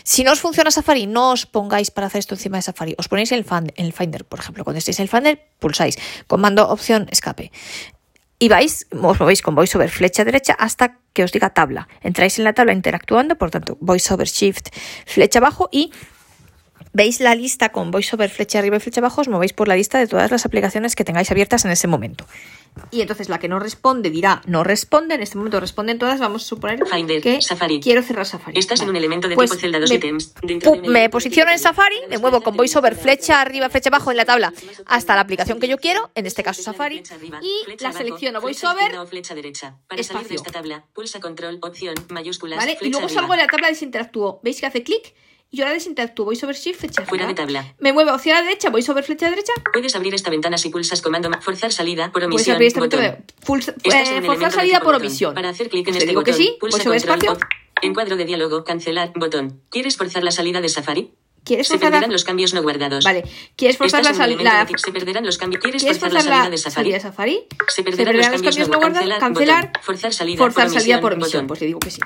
si 0.04 0.24
no 0.24 0.32
os 0.32 0.40
funciona 0.40 0.70
Safari, 0.72 1.08
no 1.08 1.32
os 1.32 1.46
pongáis 1.46 1.90
para 1.92 2.08
hacer 2.08 2.20
esto 2.20 2.36
encima 2.36 2.58
de 2.58 2.62
Safari. 2.64 2.96
Os 2.98 3.08
ponéis 3.08 3.32
el, 3.32 3.44
fan- 3.46 3.72
el 3.76 3.94
Finder, 3.94 4.26
por 4.26 4.40
ejemplo. 4.40 4.64
Cuando 4.64 4.80
estéis 4.80 5.00
en 5.00 5.04
el 5.04 5.10
Finder, 5.10 5.48
pulsáis 5.60 5.98
comando 6.28 6.68
opción 6.70 7.08
escape. 7.12 7.52
Y 8.40 8.50
vais, 8.50 8.86
os 8.92 9.20
movéis 9.20 9.42
con 9.42 9.56
VoiceOver 9.56 9.90
flecha 9.90 10.24
derecha 10.24 10.54
hasta 10.60 11.00
que 11.14 11.24
os 11.24 11.32
diga 11.32 11.50
tabla. 11.50 11.88
Entráis 12.02 12.38
en 12.38 12.44
la 12.44 12.54
tabla 12.54 12.74
interactuando, 12.74 13.36
por 13.36 13.50
tanto, 13.50 13.78
VoiceOver 13.82 14.28
Shift 14.28 14.68
flecha 15.08 15.40
abajo 15.40 15.70
y 15.72 15.92
veis 16.94 17.20
la 17.20 17.34
lista 17.34 17.70
con 17.70 17.90
VoiceOver 17.90 18.30
flecha 18.30 18.60
arriba 18.60 18.78
y 18.78 18.80
flecha 18.80 19.02
abajo, 19.02 19.22
os 19.22 19.28
movéis 19.28 19.54
por 19.54 19.68
la 19.68 19.76
lista 19.76 19.98
de 19.98 20.06
todas 20.06 20.30
las 20.30 20.46
aplicaciones 20.46 20.96
que 20.96 21.04
tengáis 21.04 21.32
abiertas 21.32 21.66
en 21.66 21.72
ese 21.72 21.88
momento. 21.88 22.28
Y 22.91 23.01
entonces 23.01 23.29
la 23.29 23.39
que 23.39 23.47
no 23.47 23.59
responde 23.59 24.09
dirá 24.09 24.41
no 24.45 24.63
responde, 24.63 25.15
en 25.15 25.21
este 25.21 25.38
momento 25.38 25.59
responden 25.59 26.00
todas, 26.00 26.19
vamos 26.19 26.44
a 26.44 26.47
suponer 26.47 26.85
Finder, 26.88 27.21
que 27.21 27.41
Safari. 27.41 27.79
quiero 27.79 28.01
cerrar 28.03 28.25
Safari. 28.25 28.57
Estás 28.59 28.81
en 28.81 28.89
un 28.89 28.95
elemento 28.95 29.27
de 29.27 29.35
Pues 29.35 29.50
tipo 29.51 29.62
celda, 29.62 29.79
dos 29.79 29.89
me- 29.89 29.95
ítems. 29.95 30.33
Me 30.88 31.00
de 31.01 31.09
posiciono 31.09 31.51
en 31.51 31.59
Safari, 31.59 31.95
me 32.09 32.18
muevo 32.18 32.41
con 32.41 32.56
VoiceOver 32.57 32.95
flecha 32.95 33.41
arriba, 33.41 33.69
flecha 33.69 33.89
abajo 33.89 34.12
en 34.12 34.18
la 34.18 34.25
tabla 34.25 34.53
hasta 34.85 35.15
la 35.15 35.21
aplicación 35.21 35.59
que 35.59 35.68
yo 35.68 35.77
quiero, 35.77 36.09
en 36.15 36.25
este 36.25 36.44
caso 36.44 36.62
Safari, 36.62 37.03
y 37.41 37.83
la 37.83 37.91
selecciono 37.94 38.41
VoiceOver 38.41 38.83
izquierda 38.83 39.01
o 39.03 39.07
flecha 39.07 39.35
derecha. 39.35 39.75
Para 39.88 40.01
salir 40.03 40.27
de 40.27 40.35
espacio. 40.35 40.35
esta 40.35 40.51
tabla, 40.51 40.85
pulsa 40.94 41.19
control, 41.19 41.59
opción, 41.62 41.95
mayúsculas, 42.09 42.57
¿Vale? 42.57 42.77
Y 42.81 42.89
luego 42.89 43.09
salgo 43.09 43.33
de 43.33 43.38
la 43.39 43.47
tabla 43.47 43.68
desinteractúo. 43.68 44.39
¿Veis 44.44 44.59
que 44.59 44.65
hace 44.65 44.83
clic? 44.83 45.13
Y 45.50 45.58
yo 45.58 45.64
ahora 45.64 45.74
desinteractúo. 45.76 46.26
Voy 46.26 46.36
sobre 46.36 46.56
Shift, 46.56 46.80
flecha 46.82 47.06
Fuera 47.06 47.26
de 47.26 47.34
tabla. 47.34 47.74
Me 47.80 47.94
muevo 47.94 48.12
hacia 48.12 48.36
la 48.36 48.42
derecha, 48.42 48.70
voy 48.70 48.82
sobre 48.82 49.02
flecha 49.04 49.30
derecha. 49.30 49.54
Puedes 49.72 49.96
abrir 49.96 50.14
esta 50.14 50.30
ventana 50.30 50.58
si 50.58 50.70
pulsas 50.70 51.02
comando 51.02 51.30
ma- 51.30 51.40
forzar 51.42 51.72
salida 51.72 52.06
por 52.12 52.22
Puedes 52.24 52.28
omisión. 52.36 52.56
abrir 52.56 52.68
esta 52.68 52.80
botón. 52.82 53.00
ventana. 53.00 53.24
Pulsa- 53.46 53.74
Estás 53.84 54.10
eh, 54.10 54.22
forzar 54.24 54.52
salida 54.52 54.82
por 54.82 54.96
omisión. 54.96 55.34
Para 55.34 55.50
hacer 55.50 55.70
clic 55.70 55.88
en 55.88 55.94
Pues 55.94 55.98
te 55.98 56.04
este 56.04 56.10
digo 56.10 56.24
que 56.24 56.32
botón, 56.32 56.46
sí, 56.46 56.58
pulsa 56.60 56.78
voy 56.78 57.00
sobre 57.00 57.00
control, 57.00 57.32
espacio. 57.34 57.48
op- 57.48 57.84
Encuadro 57.84 58.16
de 58.18 58.26
diálogo, 58.26 58.64
cancelar, 58.64 59.12
botón. 59.16 59.62
¿Quieres 59.70 59.96
forzar 59.98 60.24
la 60.24 60.32
salida 60.32 60.60
de 60.62 60.68
Safari? 60.70 61.12
¿Quieres 61.46 61.68
Se 61.68 61.76
forzar 61.76 61.92
perderán 61.92 62.10
la... 62.10 62.14
los 62.14 62.24
cambios 62.26 62.54
no 62.54 62.62
guardados. 62.62 63.06
Vale. 63.06 63.24
¿Quieres 63.56 63.78
forzar 63.78 64.02
Estás 64.02 64.18
la 64.18 64.24
salida? 64.26 64.66
tipo- 64.66 64.80
Se 64.80 64.92
perderán 64.92 65.26
los 65.26 65.38
cambios. 65.38 65.62
¿Quieres 65.64 65.82
¿Quieres 65.82 65.98
forzar 66.00 66.14
la 66.14 66.20
forzar 66.20 66.34
salida 66.34 66.44
la 66.44 66.50
de 66.50 66.58
Safari? 66.58 66.90
salida 66.92 67.00
Safari? 67.00 67.48
Se 67.70 67.84
perderán 67.84 68.18
los 68.18 68.28
cambios 68.28 68.58
no 68.68 68.78
guardados. 68.80 69.20
cancelar, 69.20 69.68
botón. 69.68 69.84
Forzar 69.84 70.14
salida 70.14 70.38
Forzar 70.40 70.66
por 70.66 70.74
salida 70.74 70.96
omisión, 70.98 71.02
por 71.02 71.14
omisión. 71.14 71.32
botón. 71.44 71.48
Pues 71.48 71.62
le 71.62 71.68
digo 71.68 71.80
que 71.80 71.92
sí. 71.92 72.02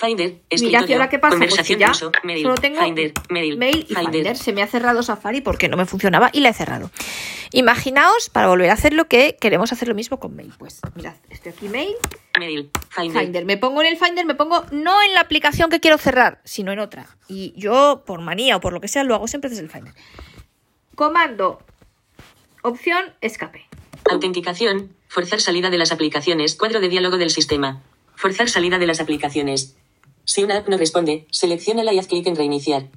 Finder, 0.00 0.40
escritorio, 0.50 0.86
¿y 0.88 0.92
ahora 0.92 1.08
qué 1.08 1.18
pasa? 1.18 1.38
Pues 1.38 1.54
ya 1.68 1.92
mail, 2.22 2.42
solo 2.42 2.54
tengo 2.56 2.80
Finder, 2.80 3.12
mail, 3.30 3.56
mail 3.56 3.86
y 3.88 3.94
Finder. 3.94 4.12
Finder. 4.12 4.36
Se 4.36 4.52
me 4.52 4.62
ha 4.62 4.66
cerrado 4.66 5.02
Safari 5.02 5.40
porque 5.40 5.68
no 5.68 5.76
me 5.76 5.86
funcionaba 5.86 6.30
y 6.32 6.40
la 6.40 6.50
he 6.50 6.54
cerrado. 6.54 6.90
Imaginaos, 7.52 8.28
para 8.28 8.48
volver 8.48 8.70
a 8.70 8.74
hacerlo, 8.74 9.08
que 9.08 9.36
queremos 9.40 9.72
hacer 9.72 9.88
lo 9.88 9.94
mismo 9.94 10.18
con 10.18 10.36
mail. 10.36 10.52
Pues 10.58 10.80
mirad, 10.94 11.14
estoy 11.30 11.52
aquí 11.52 11.68
mail, 11.68 11.94
Mail, 12.38 12.70
Finder. 12.90 13.22
Finder. 13.22 13.44
Me 13.44 13.56
pongo 13.56 13.80
en 13.80 13.88
el 13.88 13.96
Finder, 13.96 14.26
me 14.26 14.34
pongo 14.34 14.64
no 14.70 15.02
en 15.02 15.14
la 15.14 15.20
aplicación 15.20 15.70
que 15.70 15.80
quiero 15.80 15.98
cerrar, 15.98 16.40
sino 16.44 16.72
en 16.72 16.78
otra. 16.78 17.06
Y 17.28 17.54
yo, 17.56 18.02
por 18.06 18.20
manía 18.20 18.56
o 18.56 18.60
por 18.60 18.72
lo 18.72 18.80
que 18.80 18.88
sea, 18.88 19.04
lo 19.04 19.14
hago 19.14 19.28
siempre 19.28 19.50
desde 19.50 19.62
el 19.62 19.70
Finder. 19.70 19.94
Comando, 20.94 21.60
opción, 22.62 23.14
escape. 23.20 23.66
Autenticación, 24.10 24.94
forzar 25.08 25.40
salida 25.40 25.70
de 25.70 25.78
las 25.78 25.92
aplicaciones, 25.92 26.56
cuadro 26.56 26.80
de 26.80 26.88
diálogo 26.88 27.16
del 27.16 27.30
sistema. 27.30 27.82
Forzar 28.14 28.48
salida 28.48 28.78
de 28.78 28.86
las 28.86 29.00
aplicaciones. 29.00 29.75
Si 30.26 30.44
una 30.44 30.58
app 30.58 30.68
no 30.68 30.76
responde, 30.76 31.26
selecciónala 31.30 31.92
y 31.94 31.98
haz 31.98 32.06
clic 32.08 32.26
en 32.26 32.36
reiniciar. 32.36 32.88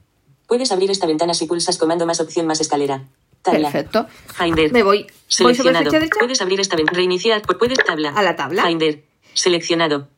Puedes 0.48 0.72
abrir 0.74 0.92
esta 0.92 1.08
ventana 1.08 1.34
si 1.34 1.46
pulsas 1.46 1.78
comando 1.78 2.06
más 2.06 2.20
opción 2.20 2.46
más 2.48 2.60
escalera. 2.60 3.06
Tabla. 3.44 3.72
Perfecto. 3.72 4.08
Finder. 4.38 4.74
Me 4.74 4.84
voy, 4.84 5.04
voy 5.04 5.08
sobre 5.30 5.56
Seleccionado. 5.56 5.92
derecha. 5.92 6.16
Puedes 6.20 6.42
abrir 6.42 6.60
esta 6.60 6.76
ventana. 6.76 6.98
Reiniciar. 6.98 7.42
pu- 7.44 7.58
Puedes 7.58 7.78
tabla. 7.78 8.10
A 8.10 8.22
la 8.24 8.36
tabla. 8.36 8.66
Finder. 8.66 9.04
Seleccionado. 9.34 10.10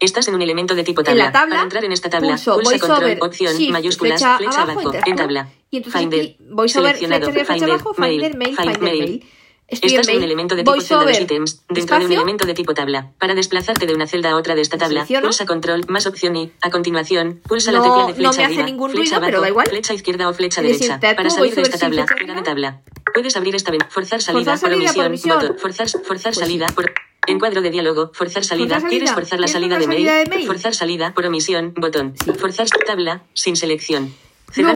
Estás 0.00 0.26
en 0.28 0.34
un 0.34 0.42
elemento 0.42 0.74
de 0.74 0.82
tipo 0.82 1.02
En 1.02 1.06
tabla. 1.06 1.24
la 1.26 1.32
tabla, 1.32 1.54
Para 1.54 1.62
entrar 1.62 1.84
en 1.84 1.92
esta 1.92 2.10
tabla, 2.10 2.32
pulso 2.32 2.54
pulsa 2.60 2.78
control, 2.78 3.18
opción, 3.20 3.54
shift, 3.56 3.72
mayúsculas, 3.72 4.20
flecha 4.20 4.36
flecha, 4.38 4.62
abajo, 4.62 4.80
abajo, 4.80 4.98
en 5.06 5.16
tabla. 5.16 5.48
Y 5.70 5.76
entonces 5.78 6.00
Finder. 6.00 6.36
voice 6.50 6.78
over, 6.78 6.96
Seleccionado. 6.96 7.30
flecha 7.30 7.30
arriba, 7.30 7.44
flecha 7.44 7.52
Finder, 7.54 7.70
abajo, 7.70 7.94
mail, 7.98 8.20
Finder, 8.20 8.36
mail, 8.36 8.56
Finder, 8.56 8.74
Finder, 8.74 8.92
mail. 8.92 9.08
mail. 9.10 9.24
Estás 9.68 10.06
en 10.08 10.18
un 10.18 10.22
elemento 10.22 10.54
de 10.54 10.62
tipo 10.62 10.80
celda 10.80 11.02
over, 11.02 11.20
ítems, 11.22 11.62
dentro 11.68 11.98
de 11.98 12.06
un 12.06 12.12
elemento 12.12 12.46
de 12.46 12.54
tipo 12.54 12.72
tabla. 12.72 13.10
Para 13.18 13.34
desplazarte 13.34 13.86
de 13.86 13.94
una 13.94 14.06
celda 14.06 14.30
a 14.30 14.36
otra 14.36 14.54
de 14.54 14.60
esta 14.60 14.78
tabla, 14.78 15.00
Selecciono. 15.00 15.26
pulsa 15.26 15.44
control, 15.44 15.84
más 15.88 16.06
opción 16.06 16.36
y, 16.36 16.52
a 16.62 16.70
continuación, 16.70 17.40
pulsa 17.48 17.72
No- 17.72 17.78
la 17.78 17.82
tecla 17.84 18.06
de 18.06 18.14
flecha 18.14 18.22
no 18.30 18.36
me 18.36 18.44
hace 18.44 18.44
arriba, 18.44 18.62
ningún 18.64 18.90
flecha 18.92 19.16
ruido, 19.16 19.20
pero 19.26 19.38
abajo, 19.38 19.42
da 19.42 19.48
igual. 19.48 19.66
flecha 19.66 19.94
izquierda 19.94 20.28
o 20.28 20.34
flecha 20.34 20.62
derecha. 20.62 21.00
Para 21.00 21.30
salir 21.30 21.54
de 21.54 21.62
esta 21.62 21.78
tabla, 21.78 22.06
fuera 22.06 22.34
de 22.34 22.42
tabla. 22.42 22.80
Puedes 23.12 23.36
abrir 23.36 23.56
esta 23.56 23.72
ventana, 23.72 23.90
forzar 23.90 24.22
salida, 24.22 24.56
salida 24.56 24.92
por, 24.92 25.06
omisión, 25.06 25.38
botón. 25.40 25.58
forzar, 25.58 25.88
forzar 25.88 26.32
Pues 26.34 26.38
salida 26.46 26.66
por... 26.74 26.92
Encuadro 27.28 27.60
de 27.60 27.70
diálogo, 27.70 28.12
forzar 28.14 28.44
salida. 28.44 28.76
salida. 28.76 28.88
¿Quieres 28.88 29.10
forzar 29.10 29.40
la 29.40 29.46
¿Quieres 29.46 29.52
salida 29.52 29.78
de 29.78 29.84
salida 29.86 30.12
mail? 30.12 30.24
de 30.30 30.36
mail? 30.36 30.46
Forzar 30.46 30.74
salida 30.76 31.12
por 31.12 31.26
omisión, 31.26 31.74
botón. 31.76 32.14
Sí. 32.24 32.32
Forzar 32.34 32.68
tabla, 32.86 33.24
sin 33.34 33.56
selección. 33.56 34.14
No. 34.56 34.74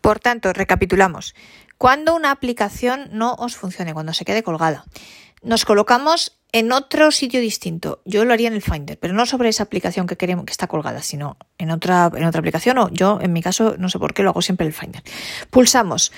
Por 0.00 0.18
tanto, 0.18 0.54
recapitulamos. 0.54 1.34
Cuando 1.80 2.14
una 2.14 2.30
aplicación 2.30 3.08
no 3.10 3.32
os 3.38 3.56
funcione, 3.56 3.94
cuando 3.94 4.12
se 4.12 4.26
quede 4.26 4.42
colgada, 4.42 4.84
nos 5.40 5.64
colocamos 5.64 6.38
en 6.52 6.72
otro 6.72 7.10
sitio 7.10 7.40
distinto. 7.40 8.02
Yo 8.04 8.26
lo 8.26 8.34
haría 8.34 8.48
en 8.48 8.52
el 8.52 8.60
Finder, 8.60 8.98
pero 8.98 9.14
no 9.14 9.24
sobre 9.24 9.48
esa 9.48 9.62
aplicación 9.62 10.06
que 10.06 10.18
queremos 10.18 10.44
que 10.44 10.52
está 10.52 10.66
colgada, 10.66 11.00
sino 11.00 11.38
en 11.56 11.70
otra, 11.70 12.10
en 12.14 12.24
otra 12.24 12.40
aplicación 12.40 12.76
o 12.76 12.90
yo, 12.90 13.18
en 13.22 13.32
mi 13.32 13.40
caso, 13.40 13.76
no 13.78 13.88
sé 13.88 13.98
por 13.98 14.12
qué 14.12 14.22
lo 14.22 14.28
hago 14.28 14.42
siempre 14.42 14.66
en 14.66 14.72
el 14.74 14.78
Finder. 14.78 15.02
Pulsamos 15.48 16.12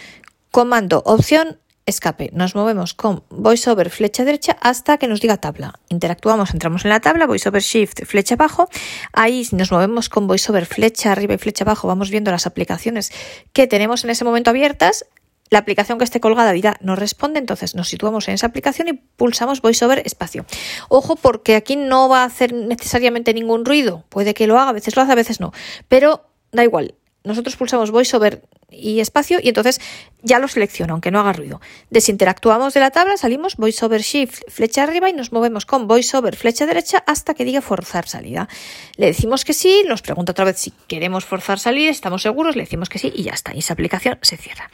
comando, 0.50 1.00
opción, 1.06 1.60
escape. 1.86 2.30
Nos 2.32 2.56
movemos 2.56 2.92
con 2.92 3.22
VoiceOver 3.30 3.90
flecha 3.90 4.24
derecha 4.24 4.56
hasta 4.60 4.98
que 4.98 5.06
nos 5.06 5.20
diga 5.20 5.36
tabla. 5.36 5.78
Interactuamos, 5.90 6.52
entramos 6.52 6.84
en 6.84 6.88
la 6.88 6.98
tabla, 6.98 7.26
VoiceOver 7.26 7.62
Shift 7.62 8.04
flecha 8.06 8.34
abajo. 8.34 8.68
Ahí 9.12 9.46
nos 9.52 9.70
movemos 9.70 10.08
con 10.08 10.26
VoiceOver 10.26 10.66
flecha 10.66 11.12
arriba 11.12 11.34
y 11.34 11.38
flecha 11.38 11.62
abajo. 11.62 11.86
Vamos 11.86 12.10
viendo 12.10 12.32
las 12.32 12.48
aplicaciones 12.48 13.12
que 13.52 13.68
tenemos 13.68 14.02
en 14.02 14.10
ese 14.10 14.24
momento 14.24 14.50
abiertas. 14.50 15.06
La 15.52 15.58
aplicación 15.58 15.98
que 15.98 16.04
esté 16.04 16.18
colgada 16.18 16.50
dirá 16.52 16.78
no 16.80 16.96
responde, 16.96 17.38
entonces 17.38 17.74
nos 17.74 17.86
situamos 17.86 18.26
en 18.26 18.32
esa 18.32 18.46
aplicación 18.46 18.88
y 18.88 18.94
pulsamos 18.94 19.60
VoiceOver 19.60 20.00
espacio. 20.06 20.46
Ojo 20.88 21.14
porque 21.14 21.56
aquí 21.56 21.76
no 21.76 22.08
va 22.08 22.22
a 22.22 22.24
hacer 22.24 22.54
necesariamente 22.54 23.34
ningún 23.34 23.66
ruido. 23.66 24.02
Puede 24.08 24.32
que 24.32 24.46
lo 24.46 24.58
haga, 24.58 24.70
a 24.70 24.72
veces 24.72 24.96
lo 24.96 25.02
hace, 25.02 25.12
a 25.12 25.14
veces 25.14 25.40
no. 25.40 25.52
Pero 25.88 26.24
da 26.52 26.64
igual. 26.64 26.94
Nosotros 27.22 27.56
pulsamos 27.56 27.90
VoiceOver 27.90 28.40
y 28.70 29.00
espacio 29.00 29.40
y 29.42 29.48
entonces 29.48 29.78
ya 30.22 30.38
lo 30.38 30.48
selecciona, 30.48 30.94
aunque 30.94 31.10
no 31.10 31.20
haga 31.20 31.34
ruido. 31.34 31.60
Desinteractuamos 31.90 32.72
de 32.72 32.80
la 32.80 32.90
tabla, 32.90 33.18
salimos 33.18 33.56
VoiceOver 33.56 34.00
Shift 34.00 34.44
flecha 34.48 34.84
arriba 34.84 35.10
y 35.10 35.12
nos 35.12 35.32
movemos 35.32 35.66
con 35.66 35.86
VoiceOver 35.86 36.34
flecha 36.34 36.64
derecha 36.64 37.04
hasta 37.06 37.34
que 37.34 37.44
diga 37.44 37.60
forzar 37.60 38.08
salida. 38.08 38.48
Le 38.96 39.04
decimos 39.04 39.44
que 39.44 39.52
sí, 39.52 39.84
nos 39.86 40.00
pregunta 40.00 40.32
otra 40.32 40.46
vez 40.46 40.58
si 40.58 40.70
queremos 40.88 41.26
forzar 41.26 41.58
salida, 41.58 41.90
estamos 41.90 42.22
seguros, 42.22 42.56
le 42.56 42.62
decimos 42.62 42.88
que 42.88 42.98
sí 42.98 43.12
y 43.14 43.24
ya 43.24 43.32
está. 43.32 43.54
Y 43.54 43.58
esa 43.58 43.74
aplicación 43.74 44.18
se 44.22 44.38
cierra. 44.38 44.70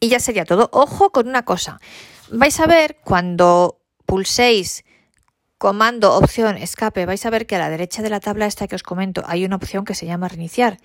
Y 0.00 0.08
ya 0.08 0.20
sería 0.20 0.44
todo. 0.44 0.68
Ojo 0.72 1.10
con 1.10 1.28
una 1.28 1.44
cosa. 1.44 1.80
Vais 2.30 2.58
a 2.60 2.66
ver 2.66 2.98
cuando 3.04 3.80
pulséis 4.06 4.84
comando, 5.58 6.14
opción, 6.14 6.56
escape, 6.56 7.04
vais 7.04 7.26
a 7.26 7.30
ver 7.30 7.46
que 7.46 7.56
a 7.56 7.58
la 7.58 7.68
derecha 7.68 8.00
de 8.00 8.10
la 8.10 8.20
tabla 8.20 8.46
esta 8.46 8.68
que 8.68 8.76
os 8.76 8.84
comento 8.84 9.22
hay 9.26 9.44
una 9.44 9.56
opción 9.56 9.84
que 9.84 9.94
se 9.94 10.06
llama 10.06 10.28
reiniciar. 10.28 10.78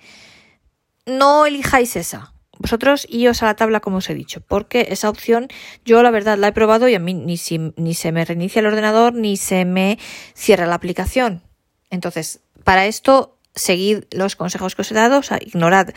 No 1.06 1.46
elijáis 1.46 1.96
esa. 1.96 2.32
Vosotros 2.58 3.06
iros 3.08 3.42
a 3.42 3.46
la 3.46 3.56
tabla 3.56 3.80
como 3.80 3.98
os 3.98 4.10
he 4.10 4.14
dicho, 4.14 4.40
porque 4.40 4.88
esa 4.90 5.08
opción 5.08 5.48
yo 5.84 6.02
la 6.02 6.10
verdad 6.10 6.38
la 6.38 6.48
he 6.48 6.52
probado 6.52 6.88
y 6.88 6.94
a 6.94 7.00
mí 7.00 7.14
ni, 7.14 7.36
ni 7.76 7.94
se 7.94 8.12
me 8.12 8.24
reinicia 8.24 8.60
el 8.60 8.66
ordenador 8.66 9.14
ni 9.14 9.36
se 9.36 9.64
me 9.64 9.98
cierra 10.34 10.66
la 10.66 10.76
aplicación. 10.76 11.42
Entonces, 11.90 12.40
para 12.62 12.86
esto 12.86 13.38
seguid 13.54 14.04
los 14.10 14.36
consejos 14.36 14.74
que 14.74 14.82
os 14.82 14.90
he 14.90 14.94
dado, 14.94 15.18
o 15.18 15.22
sea, 15.22 15.38
ignorad 15.40 15.88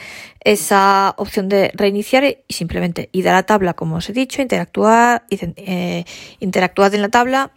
esa 0.41 1.13
opción 1.17 1.49
de 1.49 1.71
reiniciar 1.73 2.23
y 2.23 2.53
simplemente 2.53 3.09
id 3.11 3.27
a 3.27 3.33
la 3.33 3.43
tabla, 3.43 3.73
como 3.73 3.97
os 3.97 4.09
he 4.09 4.13
dicho, 4.13 4.41
interactuar, 4.41 5.25
eh, 5.29 6.05
interactuad 6.39 6.93
en 6.93 7.01
la 7.01 7.09
tabla 7.09 7.51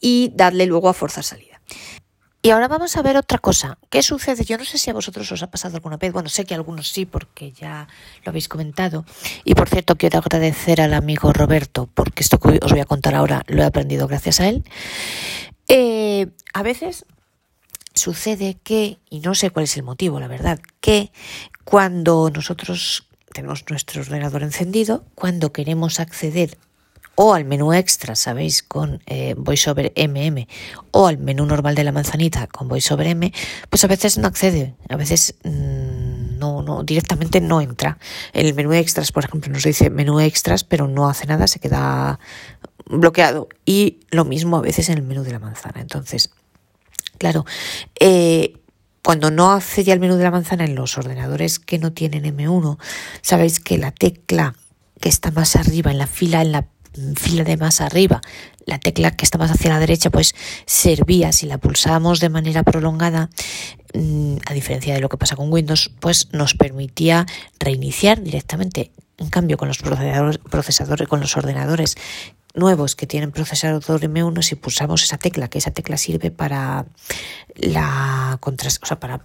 y 0.00 0.32
dadle 0.34 0.66
luego 0.66 0.88
a 0.88 0.94
forzar 0.94 1.24
salida. 1.24 1.60
Y 2.46 2.50
ahora 2.50 2.68
vamos 2.68 2.96
a 2.96 3.02
ver 3.02 3.16
otra 3.16 3.38
cosa. 3.38 3.76
¿Qué 3.90 4.04
sucede? 4.04 4.44
Yo 4.44 4.56
no 4.56 4.64
sé 4.64 4.78
si 4.78 4.88
a 4.88 4.92
vosotros 4.92 5.32
os 5.32 5.42
ha 5.42 5.50
pasado 5.50 5.74
alguna 5.74 5.96
vez. 5.96 6.12
Bueno, 6.12 6.28
sé 6.28 6.44
que 6.44 6.54
a 6.54 6.56
algunos 6.56 6.86
sí, 6.86 7.04
porque 7.04 7.50
ya 7.50 7.88
lo 8.24 8.30
habéis 8.30 8.46
comentado. 8.46 9.04
Y 9.42 9.56
por 9.56 9.68
cierto, 9.68 9.96
quiero 9.96 10.20
agradecer 10.20 10.80
al 10.80 10.94
amigo 10.94 11.32
Roberto, 11.32 11.88
porque 11.92 12.22
esto 12.22 12.38
que 12.38 12.60
os 12.62 12.70
voy 12.70 12.78
a 12.78 12.84
contar 12.84 13.16
ahora 13.16 13.42
lo 13.48 13.62
he 13.62 13.64
aprendido 13.64 14.06
gracias 14.06 14.38
a 14.38 14.48
él. 14.48 14.62
Eh, 15.66 16.28
a 16.54 16.62
veces 16.62 17.04
sucede 17.96 18.58
que, 18.62 18.98
y 19.10 19.20
no 19.20 19.34
sé 19.34 19.50
cuál 19.50 19.64
es 19.64 19.76
el 19.76 19.82
motivo, 19.82 20.20
la 20.20 20.28
verdad, 20.28 20.60
que 20.80 21.10
cuando 21.64 22.30
nosotros 22.30 23.08
tenemos 23.32 23.64
nuestro 23.68 24.02
ordenador 24.02 24.42
encendido, 24.42 25.04
cuando 25.14 25.52
queremos 25.52 26.00
acceder 26.00 26.56
o 27.16 27.34
al 27.34 27.44
menú 27.44 27.72
extra, 27.72 28.14
¿sabéis? 28.14 28.62
Con 28.62 29.02
eh, 29.06 29.34
VoiceOver 29.36 29.92
MM 29.96 30.46
o 30.92 31.06
al 31.06 31.18
menú 31.18 31.46
normal 31.46 31.74
de 31.74 31.84
la 31.84 31.92
manzanita 31.92 32.46
con 32.46 32.68
VoiceOver 32.68 33.06
M, 33.08 33.32
pues 33.70 33.82
a 33.84 33.88
veces 33.88 34.18
no 34.18 34.28
accede, 34.28 34.74
a 34.88 34.96
veces 34.96 35.34
mm, 35.42 36.38
no, 36.38 36.62
no, 36.62 36.82
directamente 36.82 37.40
no 37.40 37.60
entra. 37.60 37.98
En 38.32 38.46
el 38.46 38.54
menú 38.54 38.72
extras, 38.74 39.12
por 39.12 39.24
ejemplo, 39.24 39.50
nos 39.50 39.64
dice 39.64 39.90
menú 39.90 40.20
extras, 40.20 40.62
pero 40.62 40.86
no 40.88 41.08
hace 41.08 41.26
nada, 41.26 41.46
se 41.46 41.58
queda 41.58 42.20
bloqueado. 42.84 43.48
Y 43.64 44.00
lo 44.10 44.26
mismo 44.26 44.58
a 44.58 44.62
veces 44.62 44.90
en 44.90 44.98
el 44.98 45.04
menú 45.04 45.22
de 45.22 45.32
la 45.32 45.38
manzana. 45.38 45.80
Entonces, 45.80 46.30
claro, 47.18 47.44
eh, 47.98 48.54
cuando 49.02 49.30
no 49.30 49.52
accede 49.52 49.92
al 49.92 50.00
menú 50.00 50.16
de 50.16 50.24
la 50.24 50.30
manzana 50.32 50.64
en 50.64 50.74
los 50.74 50.98
ordenadores 50.98 51.58
que 51.58 51.78
no 51.78 51.92
tienen 51.92 52.24
M1, 52.24 52.78
sabéis 53.22 53.60
que 53.60 53.78
la 53.78 53.92
tecla 53.92 54.56
que 55.00 55.08
está 55.08 55.30
más 55.30 55.54
arriba 55.54 55.90
en 55.90 55.98
la 55.98 56.06
fila, 56.06 56.42
en 56.42 56.52
la 56.52 56.66
fila 57.14 57.44
de 57.44 57.56
más 57.56 57.80
arriba, 57.80 58.20
la 58.64 58.80
tecla 58.80 59.12
que 59.12 59.24
está 59.24 59.38
más 59.38 59.50
hacia 59.50 59.70
la 59.70 59.78
derecha, 59.78 60.10
pues 60.10 60.34
servía, 60.66 61.32
si 61.32 61.46
la 61.46 61.58
pulsábamos 61.58 62.18
de 62.20 62.30
manera 62.30 62.64
prolongada, 62.64 63.30
mm, 63.94 64.38
a 64.44 64.54
diferencia 64.54 64.94
de 64.94 65.00
lo 65.00 65.08
que 65.08 65.16
pasa 65.16 65.36
con 65.36 65.52
Windows, 65.52 65.92
pues 66.00 66.28
nos 66.32 66.54
permitía 66.54 67.26
reiniciar 67.60 68.20
directamente. 68.20 68.90
En 69.18 69.30
cambio, 69.30 69.56
con 69.56 69.68
los 69.68 69.78
procesadores, 69.78 70.38
procesadores 70.38 71.08
con 71.08 71.20
los 71.20 71.36
ordenadores 71.36 71.96
nuevos 72.56 72.96
que 72.96 73.06
tienen 73.06 73.30
procesador 73.30 73.82
M1, 73.82 74.42
si 74.42 74.56
pulsamos 74.56 75.04
esa 75.04 75.18
tecla, 75.18 75.48
que 75.48 75.58
esa 75.58 75.70
tecla 75.70 75.96
sirve 75.96 76.30
para 76.30 76.86
la 77.54 78.38
contra, 78.40 78.68
o 78.68 78.86
sea, 78.86 78.98
para 78.98 79.22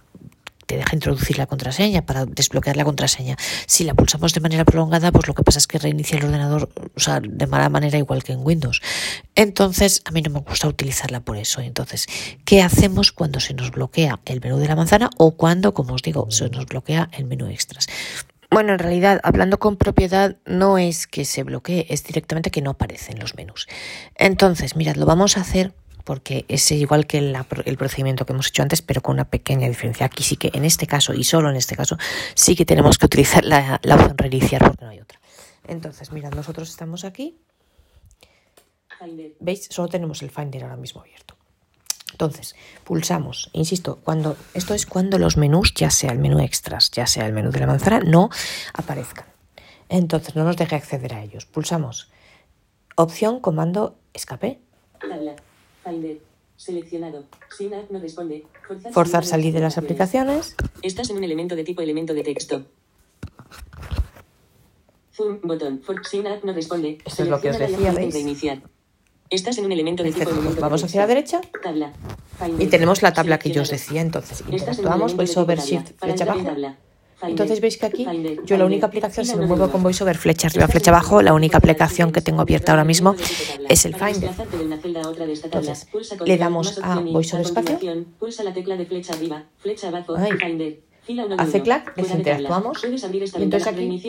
te 0.66 0.76
deja 0.76 0.94
introducir 0.94 1.38
la 1.38 1.46
contraseña 1.46 2.06
para 2.06 2.24
desbloquear 2.24 2.76
la 2.76 2.84
contraseña. 2.84 3.36
Si 3.66 3.84
la 3.84 3.94
pulsamos 3.94 4.32
de 4.32 4.40
manera 4.40 4.64
prolongada, 4.64 5.12
pues 5.12 5.28
lo 5.28 5.34
que 5.34 5.42
pasa 5.42 5.58
es 5.58 5.66
que 5.66 5.78
reinicia 5.78 6.18
el 6.18 6.24
ordenador 6.24 6.70
o 6.96 7.00
sea, 7.00 7.20
de 7.20 7.46
mala 7.46 7.68
manera 7.68 7.98
igual 7.98 8.22
que 8.22 8.32
en 8.32 8.40
Windows. 8.44 8.80
Entonces, 9.34 10.02
a 10.04 10.12
mí 10.12 10.22
no 10.22 10.30
me 10.30 10.40
gusta 10.40 10.68
utilizarla 10.68 11.20
por 11.20 11.36
eso. 11.36 11.60
Entonces, 11.60 12.06
¿qué 12.44 12.62
hacemos 12.62 13.12
cuando 13.12 13.40
se 13.40 13.54
nos 13.54 13.70
bloquea 13.70 14.20
el 14.24 14.40
menú 14.40 14.58
de 14.58 14.68
la 14.68 14.76
manzana 14.76 15.10
o 15.18 15.32
cuando, 15.32 15.74
como 15.74 15.94
os 15.94 16.02
digo, 16.02 16.30
se 16.30 16.48
nos 16.48 16.66
bloquea 16.66 17.10
el 17.12 17.24
menú 17.26 17.48
extras? 17.48 17.86
Bueno, 18.52 18.74
en 18.74 18.78
realidad, 18.78 19.18
hablando 19.22 19.58
con 19.58 19.76
propiedad, 19.78 20.36
no 20.44 20.76
es 20.76 21.06
que 21.06 21.24
se 21.24 21.42
bloquee, 21.42 21.86
es 21.88 22.04
directamente 22.04 22.50
que 22.50 22.60
no 22.60 22.72
aparecen 22.72 23.18
los 23.18 23.34
menús. 23.34 23.66
Entonces, 24.14 24.76
mirad, 24.76 24.96
lo 24.96 25.06
vamos 25.06 25.38
a 25.38 25.40
hacer 25.40 25.72
porque 26.04 26.44
es 26.48 26.70
igual 26.70 27.06
que 27.06 27.16
el, 27.18 27.76
procedimiento 27.78 28.26
que 28.26 28.34
hemos 28.34 28.48
hecho 28.48 28.62
antes, 28.62 28.82
pero 28.82 29.00
con 29.00 29.14
una 29.14 29.24
pequeña 29.24 29.68
diferencia. 29.68 30.04
Aquí 30.04 30.22
sí 30.22 30.36
que 30.36 30.50
en 30.52 30.66
este 30.66 30.86
caso, 30.86 31.14
y 31.14 31.24
solo 31.24 31.48
en 31.48 31.56
este 31.56 31.76
caso, 31.76 31.96
sí 32.34 32.54
que 32.54 32.66
tenemos 32.66 32.98
que 32.98 33.06
utilizar 33.06 33.42
la, 33.42 33.80
la 33.82 33.94
opción 33.94 34.18
reiniciar 34.18 34.62
porque 34.62 34.84
no 34.84 34.90
hay 34.90 35.00
otra. 35.00 35.18
Entonces, 35.66 36.12
mirad, 36.12 36.32
nosotros 36.32 36.68
estamos 36.68 37.04
aquí. 37.04 37.38
¿Veis? 39.40 39.66
Solo 39.70 39.88
tenemos 39.88 40.20
el 40.20 40.30
Finder 40.30 40.64
ahora 40.64 40.76
mismo 40.76 41.00
abierto. 41.00 41.31
Entonces, 42.22 42.54
pulsamos, 42.84 43.50
insisto, 43.52 43.98
cuando 44.04 44.36
esto 44.54 44.74
es 44.74 44.86
cuando 44.86 45.18
los 45.18 45.36
menús, 45.36 45.74
ya 45.74 45.90
sea 45.90 46.12
el 46.12 46.20
menú 46.20 46.38
extras, 46.38 46.88
ya 46.92 47.04
sea 47.08 47.26
el 47.26 47.32
menú 47.32 47.50
de 47.50 47.58
la 47.58 47.66
manzana, 47.66 47.98
no 47.98 48.30
aparezcan. 48.74 49.26
Entonces, 49.88 50.36
no 50.36 50.44
nos 50.44 50.56
deje 50.56 50.76
acceder 50.76 51.14
a 51.14 51.24
ellos. 51.24 51.46
Pulsamos 51.46 52.12
opción, 52.94 53.40
comando, 53.40 53.96
escape. 54.14 54.60
Finder. 55.82 56.20
Seleccionado. 56.56 57.24
Si 57.58 57.66
una 57.66 57.80
app 57.80 57.90
no 57.90 57.98
responde, 57.98 58.46
forzar, 58.68 58.92
forzar 58.92 59.24
salir 59.24 59.52
de 59.52 59.58
las 59.58 59.76
aplicaciones. 59.76 60.54
Estás 60.82 61.10
en 61.10 61.16
un 61.16 61.24
elemento 61.24 61.56
de 61.56 61.64
tipo 61.64 61.82
elemento 61.82 62.14
de 62.14 62.22
texto. 62.22 62.66
Zoom, 65.12 65.40
botón. 65.42 65.80
For, 65.82 66.06
si 66.06 66.20
una 66.20 66.34
app 66.34 66.44
no 66.44 66.52
responde, 66.52 66.98
esto 67.04 67.24
es 67.24 67.28
lo 67.28 67.40
que 67.40 67.50
os 67.50 67.58
decía, 67.58 67.90
¿veis? 67.90 68.14
Reiniciar. 68.14 68.62
Estás 69.32 69.56
en 69.56 69.64
un 69.64 69.72
elemento 69.72 70.02
de 70.02 70.12
tipo 70.12 70.28
elemento 70.30 70.60
Vamos 70.60 70.82
de 70.82 70.86
hacia 70.86 71.00
la 71.00 71.06
derecha. 71.06 71.40
Tabla. 71.62 71.90
y 72.58 72.66
tenemos 72.66 73.00
la 73.00 73.14
tabla 73.14 73.38
que 73.38 73.50
yo 73.50 73.62
os 73.62 73.70
decía, 73.70 74.02
entonces 74.02 74.44
interactuamos, 74.46 75.16
voiceover 75.16 75.58
shift, 75.58 75.92
flecha 75.98 76.24
abajo. 76.24 76.54
Entonces 77.22 77.60
veis 77.60 77.78
que 77.78 77.86
aquí 77.86 78.06
yo 78.44 78.58
la 78.58 78.66
única 78.66 78.86
aplicación, 78.86 79.24
si 79.24 79.36
me 79.36 79.46
muevo 79.46 79.70
con 79.70 79.82
VoiceOver 79.82 80.18
flecha 80.18 80.48
arriba, 80.48 80.68
flecha 80.68 80.90
abajo, 80.90 81.22
la 81.22 81.32
única 81.32 81.56
aplicación 81.58 82.12
que 82.12 82.20
tengo 82.20 82.42
abierta 82.42 82.72
ahora 82.72 82.84
mismo 82.84 83.14
es 83.68 83.86
el 83.86 83.94
Finder. 83.94 84.30
Entonces 85.44 85.86
le 86.26 86.36
damos 86.36 86.78
a 86.82 87.00
VoiceOver 87.00 87.46
espacio. 87.46 87.78
Hace 91.38 91.62
clac, 91.62 91.94
desinteractuamos. 91.96 92.82
Y 92.84 93.42
entonces 93.42 93.66
aquí, 93.66 94.02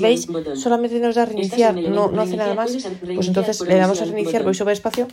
¿veis? 0.00 0.26
Solamente 0.54 0.98
nos 0.98 1.14
da 1.14 1.24
reiniciar, 1.24 1.74
no, 1.74 2.10
no 2.10 2.22
hace 2.22 2.36
nada 2.36 2.54
más. 2.54 2.76
Pues 3.14 3.28
entonces 3.28 3.60
le 3.60 3.76
damos 3.76 4.00
a 4.00 4.04
reiniciar 4.06 4.42
VoiceOver 4.42 4.72
espacio 4.72 5.08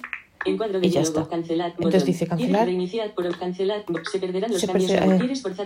y 0.45 0.89
ya 0.89 1.01
está. 1.01 1.27
Entonces 1.31 2.05
dice 2.05 2.25
cancelar. 2.27 2.69
Se 4.11 4.19
perderán 4.19 4.51
los 4.51 4.65
cambios. 4.65 4.91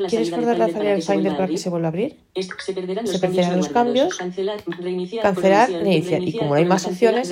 ¿Quieres 0.10 0.32
forzar 0.32 0.58
la 0.58 0.70
salida 0.70 0.92
del 0.92 1.04
Finder 1.04 1.34
para 1.34 1.48
que 1.48 1.58
se 1.58 1.70
vuelva 1.70 1.88
a 1.88 1.90
abrir? 1.90 2.18
Se 2.60 2.74
perderán 2.74 3.58
los 3.58 3.70
cambios. 3.70 4.18
Cancelar, 4.18 4.60
reiniciar. 4.80 6.24
Y 6.24 6.34
como 6.38 6.50
no 6.50 6.56
hay 6.56 6.66
más 6.66 6.86
opciones, 6.86 7.32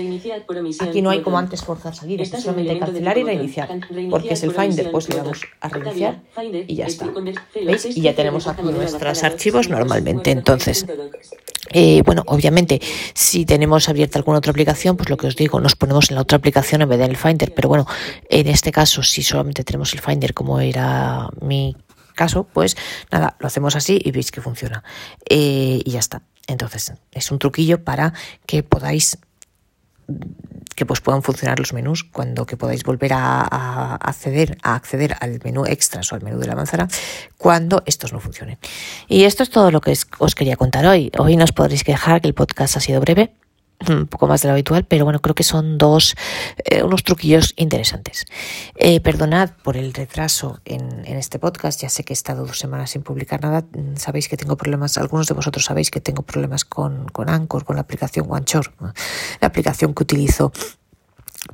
aquí 0.79 1.01
no 1.01 1.09
hay 1.09 1.21
como 1.21 1.37
antes 1.37 1.63
forzar 1.63 1.95
salir. 1.95 2.21
Es 2.21 2.29
solamente 2.29 2.77
cancelar 2.77 3.17
y 3.17 3.23
reiniciar. 3.23 3.69
Porque 4.09 4.33
es 4.33 4.43
el 4.43 4.51
Finder, 4.51 4.91
pues 4.91 5.09
le 5.09 5.15
damos 5.15 5.41
a 5.59 5.69
reiniciar 5.69 6.21
y 6.67 6.75
ya 6.75 6.85
está. 6.85 7.07
¿Veis? 7.65 7.85
Y 7.97 8.01
ya 8.01 8.13
tenemos 8.13 8.47
aquí 8.47 8.63
nuestros 8.63 9.23
archivos 9.23 9.69
normalmente. 9.69 10.31
Entonces, 10.31 10.85
eh, 11.73 12.01
bueno, 12.05 12.23
obviamente, 12.27 12.81
si 13.13 13.45
tenemos 13.45 13.89
abierta 13.89 14.19
alguna 14.19 14.39
otra 14.39 14.51
aplicación, 14.51 14.97
pues 14.97 15.09
lo 15.09 15.17
que 15.17 15.27
os 15.27 15.35
digo, 15.35 15.59
nos 15.59 15.75
ponemos 15.75 16.09
en 16.09 16.15
la 16.15 16.21
otra 16.21 16.37
aplicación 16.37 16.81
en 16.81 16.89
vez 16.89 16.99
del 16.99 17.17
Finder. 17.17 17.53
Pero 17.53 17.69
bueno, 17.69 17.85
en 18.29 18.47
este 18.47 18.71
caso, 18.71 19.03
si 19.03 19.23
solamente 19.23 19.63
tenemos 19.63 19.93
el 19.93 20.01
Finder, 20.01 20.33
como 20.33 20.59
era 20.59 21.29
mi 21.41 21.75
caso, 22.15 22.47
pues 22.51 22.75
nada, 23.11 23.35
lo 23.39 23.47
hacemos 23.47 23.75
así 23.75 23.99
y 24.03 24.11
veis 24.11 24.31
que 24.31 24.41
funciona. 24.41 24.83
Eh, 25.29 25.81
y 25.83 25.91
ya 25.91 25.99
está. 25.99 26.21
Entonces, 26.47 26.93
es 27.11 27.31
un 27.31 27.39
truquillo 27.39 27.83
para 27.83 28.13
que 28.45 28.63
podáis 28.63 29.17
que 30.75 30.85
pues 30.85 31.01
puedan 31.01 31.23
funcionar 31.23 31.59
los 31.59 31.73
menús 31.73 32.03
cuando 32.03 32.45
que 32.45 32.57
podáis 32.57 32.83
volver 32.83 33.13
a, 33.13 33.95
acceder 33.95 34.57
a 34.63 34.75
acceder 34.75 35.15
al 35.19 35.39
menú 35.43 35.65
extras 35.65 36.11
o 36.11 36.15
al 36.15 36.21
menú 36.21 36.39
de 36.39 36.47
la 36.47 36.55
manzana 36.55 36.87
cuando 37.37 37.83
estos 37.85 38.13
no 38.13 38.19
funcionen. 38.19 38.57
Y 39.07 39.23
esto 39.23 39.43
es 39.43 39.49
todo 39.49 39.71
lo 39.71 39.81
que 39.81 39.93
os 40.19 40.35
quería 40.35 40.55
contar 40.55 40.85
hoy. 40.85 41.11
Hoy 41.17 41.35
nos 41.35 41.51
podréis 41.51 41.83
quejar 41.83 42.21
que 42.21 42.27
el 42.27 42.33
podcast 42.33 42.77
ha 42.77 42.79
sido 42.79 43.01
breve, 43.01 43.31
un 43.89 44.07
poco 44.07 44.27
más 44.27 44.41
de 44.41 44.47
lo 44.47 44.53
habitual, 44.53 44.85
pero 44.85 45.05
bueno, 45.05 45.21
creo 45.21 45.35
que 45.35 45.43
son 45.43 45.77
dos, 45.77 46.15
eh, 46.65 46.83
unos 46.83 47.03
truquillos 47.03 47.53
interesantes. 47.55 48.25
Eh, 48.75 48.99
perdonad 48.99 49.51
por 49.63 49.77
el 49.77 49.93
retraso 49.93 50.59
en, 50.65 51.05
en, 51.05 51.17
este 51.17 51.39
podcast, 51.39 51.81
ya 51.81 51.89
sé 51.89 52.03
que 52.03 52.13
he 52.13 52.15
estado 52.15 52.45
dos 52.45 52.59
semanas 52.59 52.91
sin 52.91 53.03
publicar 53.03 53.41
nada, 53.41 53.65
sabéis 53.95 54.27
que 54.27 54.37
tengo 54.37 54.57
problemas, 54.57 54.97
algunos 54.97 55.27
de 55.27 55.33
vosotros 55.33 55.65
sabéis 55.65 55.91
que 55.91 56.01
tengo 56.01 56.23
problemas 56.23 56.65
con, 56.65 57.07
con 57.09 57.29
Anchor, 57.29 57.65
con 57.65 57.75
la 57.75 57.83
aplicación 57.83 58.27
OneShore, 58.29 58.71
la 59.39 59.47
aplicación 59.47 59.93
que 59.93 60.03
utilizo 60.03 60.51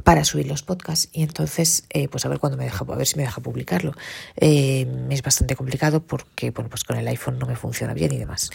para 0.03 0.25
subir 0.25 0.47
los 0.47 0.63
podcasts 0.63 1.07
y 1.13 1.23
entonces 1.23 1.85
eh, 1.91 2.09
pues 2.09 2.25
a 2.25 2.29
ver 2.29 2.39
cuándo 2.39 2.57
me 2.57 2.65
deja 2.65 2.85
a 2.87 2.95
ver 2.95 3.07
si 3.07 3.15
me 3.15 3.23
deja 3.23 3.41
publicarlo. 3.41 3.93
Es 4.35 5.21
bastante 5.21 5.55
complicado 5.55 6.03
porque 6.03 6.51
bueno 6.51 6.69
pues 6.69 6.83
con 6.83 6.97
el 6.97 7.07
iPhone 7.07 7.39
no 7.39 7.45
me 7.45 7.55
funciona 7.55 7.93
bien 7.93 8.11
y 8.11 8.17
demás. 8.17 8.51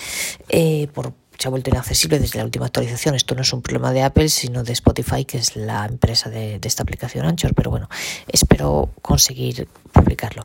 Por 0.92 1.14
se 1.38 1.48
ha 1.48 1.50
vuelto 1.50 1.70
inaccesible 1.70 2.18
desde 2.18 2.38
la 2.38 2.44
última 2.44 2.66
actualización. 2.66 3.14
Esto 3.14 3.34
no 3.34 3.42
es 3.42 3.52
un 3.52 3.62
problema 3.62 3.92
de 3.92 4.02
Apple, 4.02 4.28
sino 4.28 4.62
de 4.62 4.72
Spotify, 4.72 5.24
que 5.24 5.38
es 5.38 5.56
la 5.56 5.84
empresa 5.86 6.30
de, 6.30 6.60
esta 6.62 6.82
aplicación 6.82 7.26
Anchor. 7.26 7.54
Pero 7.54 7.70
bueno, 7.70 7.88
espero 8.28 8.90
conseguir 9.02 9.68
publicarlo. 9.92 10.44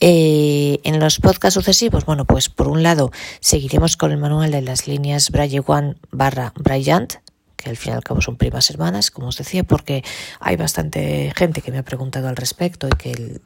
Eh, 0.00 0.80
en 0.84 0.98
los 0.98 1.18
podcasts 1.18 1.54
sucesivos, 1.54 2.04
bueno, 2.04 2.24
pues 2.24 2.48
por 2.48 2.68
un 2.68 2.82
lado 2.82 3.12
seguiremos 3.40 3.96
con 3.96 4.10
el 4.10 4.18
manual 4.18 4.50
de 4.50 4.62
las 4.62 4.88
líneas 4.88 5.30
Braille 5.30 5.62
One 5.64 5.96
barra 6.10 6.52
Bryant, 6.56 7.14
que 7.62 7.70
al 7.70 7.76
fin 7.76 7.92
y 7.92 7.96
al 7.96 8.02
cabo 8.02 8.20
son 8.20 8.36
primas 8.36 8.68
hermanas, 8.70 9.10
como 9.10 9.28
os 9.28 9.36
decía, 9.36 9.62
porque 9.64 10.02
hay 10.40 10.56
bastante 10.56 11.32
gente 11.36 11.60
que 11.60 11.70
me 11.70 11.78
ha 11.78 11.82
preguntado 11.82 12.28
al 12.28 12.36
respecto 12.36 12.88
y 12.88 12.96
que 12.96 13.40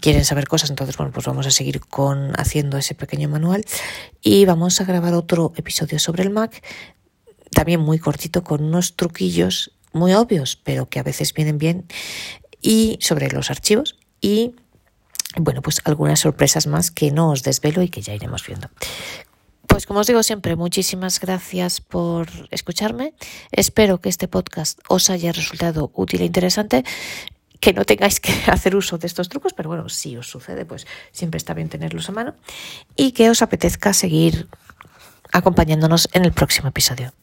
quieren 0.00 0.24
saber 0.24 0.46
cosas, 0.46 0.70
entonces 0.70 0.96
bueno, 0.96 1.12
pues 1.12 1.26
vamos 1.26 1.46
a 1.46 1.50
seguir 1.50 1.80
con 1.80 2.32
haciendo 2.38 2.76
ese 2.78 2.94
pequeño 2.94 3.28
manual 3.28 3.64
y 4.20 4.44
vamos 4.44 4.80
a 4.80 4.84
grabar 4.84 5.14
otro 5.14 5.52
episodio 5.56 5.98
sobre 5.98 6.22
el 6.22 6.30
Mac, 6.30 6.62
también 7.50 7.80
muy 7.80 7.98
cortito 7.98 8.44
con 8.44 8.62
unos 8.64 8.96
truquillos 8.96 9.72
muy 9.92 10.14
obvios, 10.14 10.56
pero 10.56 10.88
que 10.88 10.98
a 10.98 11.02
veces 11.02 11.34
vienen 11.34 11.58
bien 11.58 11.86
y 12.60 12.98
sobre 13.00 13.30
los 13.30 13.50
archivos 13.50 13.96
y 14.20 14.54
bueno, 15.36 15.62
pues 15.62 15.80
algunas 15.84 16.20
sorpresas 16.20 16.66
más 16.66 16.90
que 16.90 17.10
no 17.10 17.30
os 17.30 17.42
desvelo 17.42 17.82
y 17.82 17.88
que 17.88 18.02
ya 18.02 18.14
iremos 18.14 18.46
viendo. 18.46 18.68
Pues 19.72 19.86
como 19.86 20.00
os 20.00 20.06
digo 20.06 20.22
siempre, 20.22 20.54
muchísimas 20.54 21.18
gracias 21.18 21.80
por 21.80 22.28
escucharme. 22.50 23.14
Espero 23.52 24.02
que 24.02 24.10
este 24.10 24.28
podcast 24.28 24.78
os 24.86 25.08
haya 25.08 25.32
resultado 25.32 25.90
útil 25.94 26.20
e 26.20 26.26
interesante 26.26 26.84
que 27.58 27.72
no 27.72 27.86
tengáis 27.86 28.20
que 28.20 28.34
hacer 28.52 28.76
uso 28.76 28.98
de 28.98 29.06
estos 29.06 29.30
trucos, 29.30 29.54
pero 29.54 29.70
bueno, 29.70 29.88
si 29.88 30.14
os 30.18 30.28
sucede, 30.28 30.66
pues 30.66 30.86
siempre 31.10 31.38
está 31.38 31.54
bien 31.54 31.70
tenerlos 31.70 32.10
a 32.10 32.12
mano 32.12 32.34
y 32.96 33.12
que 33.12 33.30
os 33.30 33.40
apetezca 33.40 33.94
seguir 33.94 34.46
acompañándonos 35.32 36.10
en 36.12 36.26
el 36.26 36.32
próximo 36.32 36.68
episodio. 36.68 37.14